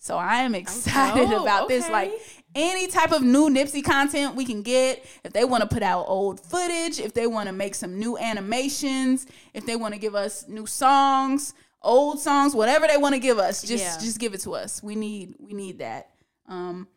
So 0.00 0.16
I 0.18 0.38
am 0.38 0.54
excited 0.56 1.28
Oh, 1.32 1.42
about 1.44 1.68
this. 1.68 1.88
Like 1.88 2.12
any 2.56 2.88
type 2.88 3.12
of 3.12 3.22
new 3.22 3.48
Nipsey 3.48 3.82
content 3.84 4.34
we 4.34 4.44
can 4.44 4.62
get. 4.62 5.04
If 5.22 5.32
they 5.32 5.44
want 5.44 5.62
to 5.62 5.68
put 5.68 5.82
out 5.84 6.04
old 6.08 6.40
footage, 6.40 6.98
if 6.98 7.14
they 7.14 7.26
want 7.28 7.46
to 7.48 7.52
make 7.52 7.74
some 7.76 7.98
new 7.98 8.18
animations, 8.18 9.26
if 9.54 9.64
they 9.66 9.76
want 9.76 9.94
to 9.94 10.00
give 10.00 10.14
us 10.16 10.46
new 10.48 10.66
songs, 10.66 11.54
old 11.84 12.18
songs, 12.20 12.54
whatever 12.54 12.86
they 12.86 12.96
want 12.96 13.14
to 13.14 13.20
give 13.20 13.38
us, 13.38 13.62
just 13.62 13.84
Yeah. 13.84 13.98
just 13.98 14.18
give 14.18 14.34
it 14.34 14.40
to 14.40 14.54
us. 14.54 14.82
We 14.82 14.94
need 14.96 15.36
we 15.38 15.52
need 15.52 15.78
that. 15.78 16.10
Um 16.48 16.88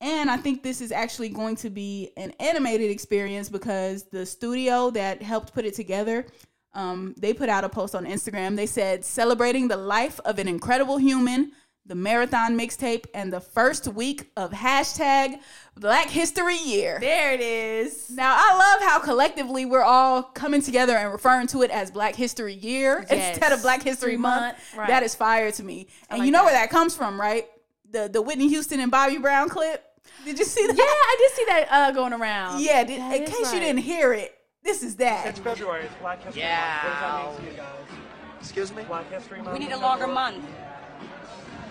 and 0.00 0.28
I 0.30 0.36
think 0.36 0.62
this 0.62 0.80
is 0.80 0.92
actually 0.92 1.30
going 1.30 1.56
to 1.56 1.70
be 1.70 2.10
an 2.16 2.32
animated 2.40 2.90
experience 2.90 3.48
because 3.48 4.02
the 4.04 4.26
studio 4.26 4.90
that 4.90 5.22
helped 5.22 5.54
put 5.54 5.64
it 5.64 5.72
together, 5.74 6.26
um, 6.74 7.14
they 7.16 7.32
put 7.32 7.48
out 7.48 7.64
a 7.64 7.70
post 7.70 7.94
on 7.94 8.04
Instagram. 8.04 8.54
They 8.54 8.66
said, 8.66 9.02
celebrating 9.04 9.68
the 9.68 9.78
life 9.78 10.20
of 10.26 10.38
an 10.38 10.46
incredible 10.46 10.98
human, 10.98 11.52
the 11.86 11.94
marathon 11.94 12.58
mixtape, 12.58 13.04
and 13.14 13.32
the 13.32 13.40
first 13.40 13.86
week 13.88 14.30
of 14.36 14.52
hashtag 14.52 15.38
Black 15.78 16.08
History 16.08 16.56
Year. 16.56 16.98
There 17.00 17.32
it 17.34 17.40
is. 17.40 18.10
Now, 18.10 18.34
I 18.38 18.56
love 18.56 18.88
how 18.88 19.00
collectively 19.00 19.66
we're 19.66 19.82
all 19.82 20.22
coming 20.22 20.62
together 20.62 20.96
and 20.96 21.12
referring 21.12 21.46
to 21.48 21.62
it 21.62 21.70
as 21.70 21.90
Black 21.90 22.14
History 22.14 22.54
Year 22.54 23.04
Yes. 23.10 23.32
instead 23.36 23.52
of 23.52 23.60
Black 23.62 23.82
History 23.82 24.12
History 24.12 24.16
Month. 24.16 24.40
Month, 24.42 24.76
right. 24.76 24.88
That 24.88 25.02
is 25.02 25.14
fire 25.14 25.50
to 25.52 25.62
me. 25.62 25.88
And 26.08 26.20
like 26.20 26.26
you 26.26 26.32
know 26.32 26.44
where 26.44 26.52
that. 26.52 26.70
that 26.70 26.70
comes 26.70 26.96
from, 26.96 27.20
right? 27.20 27.46
The 27.90 28.08
the 28.08 28.22
Whitney 28.22 28.48
Houston 28.48 28.80
and 28.80 28.90
Bobby 28.90 29.18
Brown 29.18 29.48
clip. 29.48 29.84
Did 30.24 30.38
you 30.38 30.44
see 30.44 30.66
that? 30.66 30.76
Yeah, 30.76 30.84
I 30.84 31.16
did 31.18 31.30
see 31.32 31.44
that 31.48 31.66
uh, 31.70 31.90
going 31.92 32.12
around. 32.14 32.62
Yeah, 32.62 32.82
did, 32.84 32.98
in 32.98 33.22
is 33.24 33.30
case 33.30 33.52
you 33.52 33.60
didn't 33.60 33.82
hear 33.82 34.12
it, 34.14 34.34
this 34.62 34.82
is 34.82 34.96
that. 34.96 35.26
It's 35.26 35.38
February. 35.38 35.84
It's 35.84 35.94
Black 35.96 36.22
History 36.22 36.42
Month. 36.42 36.84
What 36.84 36.92
does 36.92 37.00
that 37.00 37.42
mean 37.42 37.46
to 37.46 37.52
you 37.52 37.56
guys? 37.58 37.98
Excuse 38.40 38.74
me? 38.74 38.82
Black 38.84 39.10
History 39.12 39.42
Month. 39.42 39.58
We 39.58 39.64
need 39.64 39.72
a 39.72 39.78
longer 39.78 40.06
February. 40.06 40.32
month. 40.38 40.44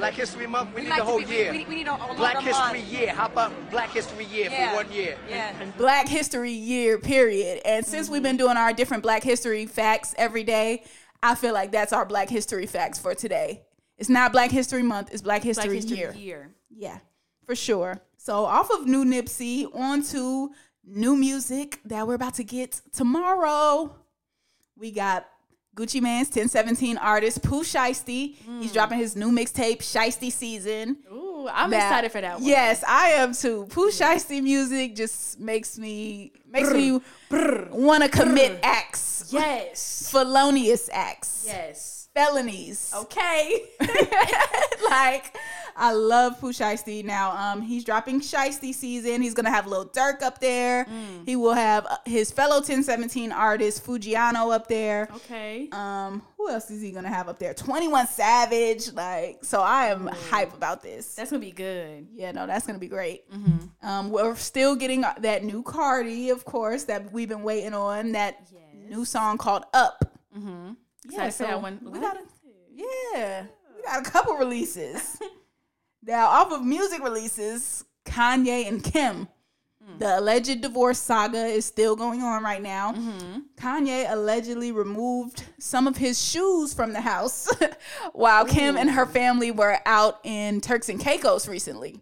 Black 0.03 0.15
History 0.15 0.47
Month, 0.47 0.69
we 0.71 0.75
We'd 0.75 0.83
need 0.83 0.89
like 0.89 0.99
the 0.99 1.05
whole 1.05 1.19
be- 1.21 1.25
year. 1.33 1.51
We, 1.53 1.63
we 1.63 1.75
need 1.75 1.87
a, 1.87 1.93
a 1.93 2.13
Black 2.15 2.41
History 2.41 2.79
month. 2.79 2.91
Year. 2.91 3.13
How 3.13 3.27
about 3.27 3.53
Black 3.71 3.89
History 3.89 4.25
Year 4.25 4.49
Yeah. 4.51 4.69
for 4.71 4.75
one 4.75 4.91
year? 4.91 5.17
Yeah. 5.29 5.53
Black 5.77 6.09
History 6.09 6.51
Year, 6.51 6.97
period. 6.97 7.61
And 7.63 7.85
since 7.85 8.09
we've 8.09 8.17
Mm-hmm. 8.17 8.23
been 8.23 8.37
doing 8.37 8.57
our 8.57 8.73
different 8.73 9.01
Black 9.01 9.23
History 9.23 9.65
facts 9.65 10.13
every 10.17 10.43
day, 10.43 10.83
I 11.21 11.35
feel 11.35 11.53
like 11.53 11.71
that's 11.71 11.93
our 11.93 12.05
Black 12.05 12.29
History 12.29 12.65
facts 12.65 12.99
for 12.99 13.15
today. 13.15 13.61
It's 13.97 14.09
not 14.09 14.33
Black 14.33 14.51
History 14.51 14.83
Month, 14.83 15.13
it's 15.13 15.21
Black 15.21 15.43
Black 15.43 15.55
History, 15.55 15.75
History 15.77 15.97
Year. 15.97 16.13
year. 16.17 16.49
Yeah, 16.69 16.97
for 17.45 17.55
sure. 17.55 18.01
So 18.17 18.43
off 18.43 18.71
of 18.71 18.85
new 18.85 19.05
Nipsey, 19.05 19.73
on 19.73 20.03
to 20.07 20.51
new 20.85 21.15
music 21.15 21.79
that 21.85 22.05
we're 22.07 22.15
about 22.15 22.33
to 22.35 22.43
get 22.43 22.81
tomorrow. 22.91 23.95
We 24.75 24.91
got 24.91 25.27
Gucci 25.75 26.01
Mane's 26.01 26.27
1017 26.27 26.97
artist 26.97 27.41
Pooh 27.41 27.63
Shiesty. 27.63 28.35
He's 28.35 28.69
mm. 28.69 28.73
dropping 28.73 28.99
his 28.99 29.15
new 29.15 29.31
mixtape, 29.31 29.79
Shiesty 29.79 30.31
Season. 30.31 30.97
Ooh, 31.11 31.47
I'm 31.51 31.71
Now- 31.71 31.77
excited 31.77 32.11
for 32.11 32.21
that 32.21 32.35
one. 32.35 32.47
Yes, 32.47 32.83
I 32.87 33.09
am 33.09 33.33
too. 33.33 33.65
Pooh 33.69 33.89
mm. 33.89 33.99
Shiesty 33.99 34.43
music 34.43 34.95
just 34.95 35.39
makes 35.39 35.79
me 35.79 36.31
makes 36.47 36.71
me 36.71 37.01
want 37.31 38.03
to 38.03 38.09
commit 38.09 38.59
acts, 38.61 39.29
Yes. 39.31 40.09
felonious 40.11 40.89
acts, 40.93 41.45
Yes. 41.47 42.07
felonies. 42.13 42.93
Okay. 42.95 43.63
like 44.89 45.35
I 45.75 45.93
love 45.93 46.39
Pooh 46.39 46.51
Shiesty. 46.51 47.03
Now, 47.03 47.31
um, 47.31 47.61
he's 47.61 47.83
dropping 47.83 48.21
Shiesty 48.21 48.73
season. 48.73 49.21
He's 49.21 49.33
gonna 49.33 49.49
have 49.49 49.67
Lil 49.67 49.87
Durk 49.89 50.21
up 50.21 50.39
there. 50.39 50.85
Mm. 50.85 51.25
He 51.25 51.35
will 51.35 51.53
have 51.53 51.85
uh, 51.85 51.97
his 52.05 52.31
fellow 52.31 52.55
1017 52.57 53.31
artist 53.31 53.85
Foogiano 53.85 54.53
up 54.53 54.67
there. 54.67 55.09
Okay. 55.15 55.69
Um, 55.71 56.23
who 56.37 56.49
else 56.49 56.69
is 56.69 56.81
he 56.81 56.91
gonna 56.91 57.09
have 57.09 57.29
up 57.29 57.39
there? 57.39 57.53
21 57.53 58.07
Savage. 58.07 58.91
Like, 58.93 59.43
so 59.43 59.61
I 59.61 59.87
am 59.87 60.07
hype 60.07 60.53
about 60.53 60.83
this. 60.83 61.15
That's 61.15 61.31
gonna 61.31 61.39
be 61.39 61.51
good. 61.51 62.07
Yeah, 62.13 62.31
no, 62.31 62.47
that's 62.47 62.65
gonna 62.65 62.79
be 62.79 62.87
great. 62.87 63.29
Mm-hmm. 63.31 63.87
Um, 63.87 64.09
we're 64.09 64.35
still 64.35 64.75
getting 64.75 65.03
that 65.19 65.43
new 65.43 65.63
Cardi, 65.63 66.29
of 66.29 66.45
course, 66.45 66.83
that 66.85 67.11
we've 67.11 67.29
been 67.29 67.43
waiting 67.43 67.73
on. 67.73 68.11
That 68.13 68.47
new 68.87 69.05
song 69.05 69.37
called 69.37 69.65
Up. 69.73 70.03
Mm-hmm. 70.37 70.73
Yeah, 71.09 71.25
Excited 71.25 71.33
for 71.33 71.43
that 71.43 71.61
one. 71.61 71.79
We 71.83 71.99
got 71.99 72.15
a, 72.17 72.21
yeah, 72.73 73.45
we 73.75 73.83
got 73.83 74.05
a 74.05 74.09
couple 74.09 74.35
releases. 74.35 75.17
now, 76.05 76.27
off 76.27 76.51
of 76.51 76.63
music 76.63 77.01
releases, 77.03 77.85
Kanye 78.05 78.67
and 78.67 78.83
Kim. 78.83 79.27
The 79.99 80.17
alleged 80.17 80.61
divorce 80.61 80.97
saga 80.97 81.45
is 81.45 81.65
still 81.65 81.95
going 81.95 82.21
on 82.23 82.41
right 82.41 82.61
now. 82.61 82.93
Kanye 83.57 84.09
allegedly 84.09 84.71
removed 84.71 85.43
some 85.59 85.87
of 85.87 85.97
his 85.97 86.21
shoes 86.23 86.73
from 86.73 86.93
the 86.93 87.01
house 87.01 87.49
while 88.13 88.45
Kim 88.45 88.77
and 88.77 88.89
her 88.89 89.05
family 89.05 89.51
were 89.51 89.77
out 89.85 90.19
in 90.23 90.61
Turks 90.61 90.87
and 90.87 90.99
Caicos 90.99 91.47
recently. 91.49 91.99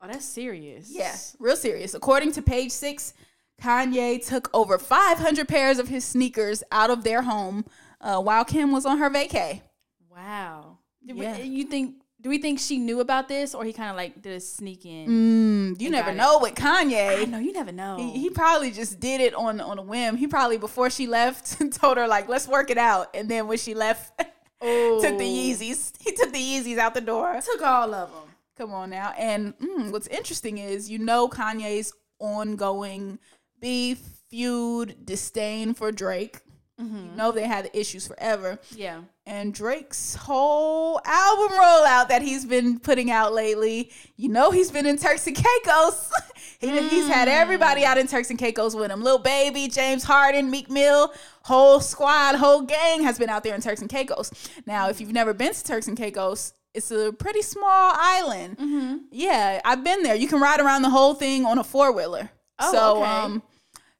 Oh, 0.00 0.06
that's 0.06 0.24
serious. 0.24 0.90
Yeah, 0.90 1.14
real 1.38 1.56
serious. 1.56 1.94
According 1.94 2.32
to 2.32 2.42
page 2.42 2.70
six, 2.70 3.14
Kanye 3.60 4.24
took 4.24 4.48
over 4.54 4.78
500 4.78 5.46
pairs 5.48 5.78
of 5.78 5.88
his 5.88 6.04
sneakers 6.04 6.62
out 6.72 6.90
of 6.90 7.04
their 7.04 7.22
home 7.22 7.64
uh, 8.00 8.20
while 8.20 8.44
Kim 8.44 8.72
was 8.72 8.86
on 8.86 8.98
her 8.98 9.10
vacay. 9.10 9.60
Wow. 10.08 10.78
Yeah. 11.04 11.36
you 11.38 11.64
think? 11.64 11.96
Do 12.22 12.28
we 12.28 12.38
think 12.38 12.60
she 12.60 12.78
knew 12.78 13.00
about 13.00 13.26
this, 13.26 13.52
or 13.52 13.64
he 13.64 13.72
kind 13.72 13.90
of 13.90 13.96
like 13.96 14.22
did 14.22 14.34
a 14.34 14.40
sneak 14.40 14.86
in? 14.86 15.74
Mm, 15.74 15.80
you 15.80 15.90
never 15.90 16.10
got 16.10 16.14
it. 16.14 16.16
know 16.16 16.38
with 16.40 16.54
Kanye. 16.54 17.28
know 17.28 17.38
you 17.38 17.52
never 17.52 17.72
know. 17.72 17.96
He, 17.96 18.12
he 18.12 18.30
probably 18.30 18.70
just 18.70 19.00
did 19.00 19.20
it 19.20 19.34
on 19.34 19.60
on 19.60 19.78
a 19.78 19.82
whim. 19.82 20.16
He 20.16 20.28
probably 20.28 20.56
before 20.56 20.88
she 20.88 21.08
left 21.08 21.60
told 21.80 21.96
her 21.96 22.06
like, 22.06 22.28
"Let's 22.28 22.46
work 22.46 22.70
it 22.70 22.78
out," 22.78 23.08
and 23.12 23.28
then 23.28 23.48
when 23.48 23.58
she 23.58 23.74
left, 23.74 24.16
took 24.18 25.18
the. 25.18 25.24
Yeezys. 25.24 25.94
He 25.98 26.12
took 26.12 26.32
the 26.32 26.38
Yeezys 26.38 26.78
out 26.78 26.94
the 26.94 27.00
door. 27.00 27.40
took 27.44 27.62
all 27.62 27.92
of 27.92 28.12
them. 28.12 28.28
Come 28.56 28.72
on 28.72 28.90
now. 28.90 29.12
And 29.18 29.58
mm, 29.58 29.90
what's 29.90 30.06
interesting 30.06 30.58
is 30.58 30.88
you 30.88 31.00
know 31.00 31.28
Kanye's 31.28 31.92
ongoing 32.20 33.18
beef, 33.60 33.98
feud, 34.28 35.04
disdain 35.04 35.74
for 35.74 35.90
Drake. 35.90 36.38
You 36.78 37.16
know 37.16 37.30
they 37.30 37.46
had 37.46 37.70
issues 37.74 38.08
forever. 38.08 38.58
Yeah. 38.74 39.02
And 39.26 39.54
Drake's 39.54 40.14
whole 40.14 41.00
album 41.04 41.56
rollout 41.56 42.08
that 42.08 42.22
he's 42.22 42.44
been 42.44 42.80
putting 42.80 43.10
out 43.10 43.32
lately. 43.32 43.90
You 44.16 44.28
know 44.28 44.50
he's 44.50 44.70
been 44.70 44.86
in 44.86 44.96
Turks 44.96 45.26
and 45.26 45.36
Caicos. 45.36 46.10
he, 46.60 46.88
He's 46.88 47.08
had 47.08 47.28
everybody 47.28 47.84
out 47.84 47.98
in 47.98 48.06
Turks 48.06 48.30
and 48.30 48.38
Caicos 48.38 48.74
with 48.74 48.90
him. 48.90 49.02
Lil 49.02 49.18
Baby, 49.18 49.68
James 49.68 50.02
Harden, 50.02 50.50
Meek 50.50 50.68
Mill, 50.68 51.12
whole 51.42 51.80
squad, 51.80 52.34
whole 52.36 52.62
gang 52.62 53.02
has 53.02 53.18
been 53.18 53.28
out 53.30 53.44
there 53.44 53.54
in 53.54 53.60
Turks 53.60 53.80
and 53.80 53.90
Caicos. 53.90 54.32
Now, 54.66 54.88
if 54.88 55.00
you've 55.00 55.12
never 55.12 55.32
been 55.32 55.52
to 55.52 55.64
Turks 55.64 55.86
and 55.86 55.96
Caicos, 55.96 56.52
it's 56.74 56.90
a 56.90 57.12
pretty 57.12 57.42
small 57.42 57.92
island. 57.94 58.58
Mm-hmm. 58.58 58.96
Yeah, 59.12 59.60
I've 59.64 59.84
been 59.84 60.02
there. 60.02 60.14
You 60.14 60.26
can 60.26 60.40
ride 60.40 60.60
around 60.60 60.82
the 60.82 60.90
whole 60.90 61.14
thing 61.14 61.44
on 61.44 61.58
a 61.58 61.64
four 61.64 61.92
wheeler. 61.92 62.30
Oh, 62.58 62.72
so, 62.72 62.96
okay. 63.02 63.10
um, 63.10 63.42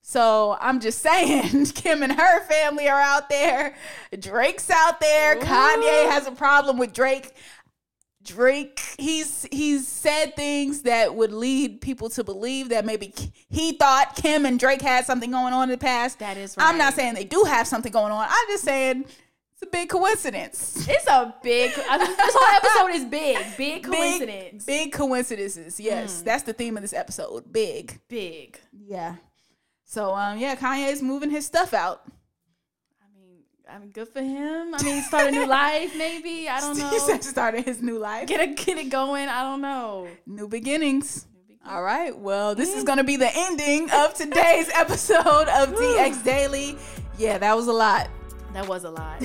so 0.03 0.57
I'm 0.61 0.81
just 0.81 0.99
saying, 1.01 1.67
Kim 1.75 2.03
and 2.03 2.12
her 2.12 2.41
family 2.45 2.88
are 2.88 3.01
out 3.01 3.29
there. 3.29 3.75
Drake's 4.19 4.69
out 4.71 5.01
there. 5.01 5.37
Kanye 5.37 6.11
has 6.11 6.27
a 6.27 6.33
problem 6.33 6.77
with 6.79 6.93
Drake. 6.93 7.33
Drake, 8.25 8.79
he's 9.01 9.49
he's 9.51 9.88
said 9.88 10.37
things 10.37 10.83
that 10.83 11.17
would 11.17 11.33
lead 11.33 11.81
people 11.81 12.09
to 12.11 12.23
believe 12.23 12.69
that 12.69 12.85
maybe 12.85 13.12
he 13.49 13.73
thought 13.73 14.15
Kim 14.15 14.47
and 14.47 14.61
Drake 14.61 14.81
had 14.81 15.05
something 15.05 15.33
going 15.33 15.53
on 15.53 15.65
in 15.65 15.71
the 15.71 15.77
past. 15.79 16.21
That 16.21 16.37
is 16.37 16.57
right. 16.57 16.69
I'm 16.69 16.79
not 16.79 16.95
saying 16.95 17.15
they 17.15 17.25
do 17.25 17.43
have 17.49 17.67
something 17.67 17.91
going 17.91 18.12
on. 18.12 18.25
I'm 18.31 18.47
just 18.49 18.62
saying 18.62 19.07
it's 19.55 19.62
a 19.62 19.67
big 19.67 19.88
coincidence. 19.88 20.87
It's 20.88 21.07
a 21.09 21.35
big. 21.43 21.73
I 21.91 21.99
mean, 21.99 22.17
this 22.17 22.35
whole 22.38 22.55
episode 22.85 22.95
is 22.97 23.05
big. 23.07 23.38
Big 23.57 23.83
Big, 23.83 23.83
coincidence. 23.91 24.65
big 24.67 24.93
coincidences. 24.93 25.81
Yes, 25.81 26.21
Mm. 26.21 26.25
that's 26.25 26.43
the 26.45 26.53
theme 26.53 26.77
of 26.77 26.83
this 26.83 26.93
episode. 26.93 27.53
Big. 27.53 27.99
Big. 28.07 28.57
Yeah. 28.87 29.17
So 29.93 30.15
um 30.15 30.39
yeah, 30.39 30.57
Kanye's 30.57 31.03
moving 31.03 31.29
his 31.29 31.45
stuff 31.45 31.75
out. 31.75 32.01
I 32.99 33.05
mean, 33.15 33.43
I 33.71 33.79
mean, 33.79 33.91
good 33.91 34.09
for 34.09 34.23
him. 34.23 34.75
I 34.75 34.83
mean, 34.83 35.03
start 35.03 35.29
a 35.29 35.31
new 35.31 35.45
life, 35.63 35.95
maybe. 35.95 36.49
I 36.49 36.61
don't 36.61 36.79
know. 36.79 36.89
He 36.89 36.99
said 36.99 37.23
started 37.23 37.67
his 37.67 37.83
new 37.83 37.99
life. 37.99 38.27
Get 38.27 38.41
it, 38.41 38.57
get 38.57 38.79
it 38.79 38.89
going. 38.89 39.29
I 39.29 39.43
don't 39.43 39.61
know. 39.61 40.09
New 40.25 40.49
beginnings. 40.49 41.27
All 41.67 41.83
right. 41.83 42.17
Well, 42.17 42.55
this 42.55 42.75
is 42.75 42.85
going 42.85 42.97
to 42.99 43.05
be 43.05 43.19
the 43.19 43.31
ending 43.35 43.91
of 43.91 44.15
today's 44.15 44.71
episode 44.75 45.49
of 45.49 45.75
DX 45.75 46.25
Daily. 46.25 46.79
Yeah, 47.19 47.37
that 47.37 47.55
was 47.55 47.67
a 47.67 47.73
lot. 47.73 48.09
That 48.55 48.67
was 48.67 48.85
a 48.85 48.91
lot. 48.91 49.23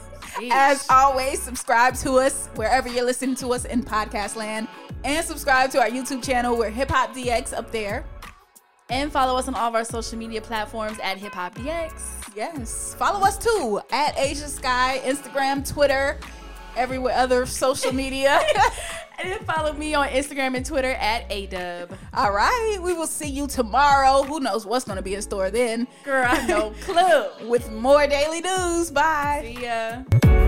As 0.50 0.84
always, 0.90 1.40
subscribe 1.40 1.94
to 1.98 2.14
us 2.14 2.48
wherever 2.56 2.88
you're 2.88 3.06
listening 3.06 3.36
to 3.36 3.50
us 3.50 3.66
in 3.66 3.84
podcast 3.84 4.34
land 4.34 4.66
and 5.04 5.24
subscribe 5.24 5.70
to 5.70 5.78
our 5.80 5.88
YouTube 5.88 6.24
channel. 6.24 6.58
We're 6.58 6.70
Hip 6.70 6.90
Hop 6.90 7.14
DX 7.14 7.56
up 7.56 7.70
there. 7.70 8.04
And 8.90 9.12
follow 9.12 9.38
us 9.38 9.48
on 9.48 9.54
all 9.54 9.68
of 9.68 9.74
our 9.74 9.84
social 9.84 10.18
media 10.18 10.40
platforms 10.40 10.98
at 11.02 11.18
Hip 11.18 11.34
Hop 11.34 11.54
DX. 11.54 12.34
Yes. 12.34 12.94
Follow 12.94 13.24
us 13.26 13.36
too 13.36 13.80
at 13.90 14.16
Asia 14.18 14.48
Sky, 14.48 15.00
Instagram, 15.04 15.68
Twitter, 15.68 16.18
everywhere 16.76 17.14
other 17.14 17.46
social 17.46 17.92
media. 17.92 18.40
And 19.20 19.32
then 19.32 19.40
follow 19.40 19.72
me 19.72 19.94
on 19.96 20.06
Instagram 20.08 20.56
and 20.56 20.64
Twitter 20.64 20.92
at 20.92 21.28
ADub. 21.28 21.90
All 22.14 22.30
right. 22.30 22.78
We 22.80 22.92
will 22.92 23.08
see 23.08 23.26
you 23.26 23.48
tomorrow. 23.48 24.22
Who 24.22 24.38
knows 24.38 24.64
what's 24.64 24.84
going 24.84 24.96
to 24.96 25.02
be 25.02 25.16
in 25.16 25.22
store 25.22 25.50
then? 25.50 25.88
Girl, 26.04 26.24
I 26.24 26.36
have 26.36 26.48
no 26.48 26.70
clue. 26.82 27.48
With 27.48 27.68
more 27.72 28.06
daily 28.06 28.40
news. 28.40 28.92
Bye. 28.92 29.40
See 29.56 29.64
ya. 29.64 30.47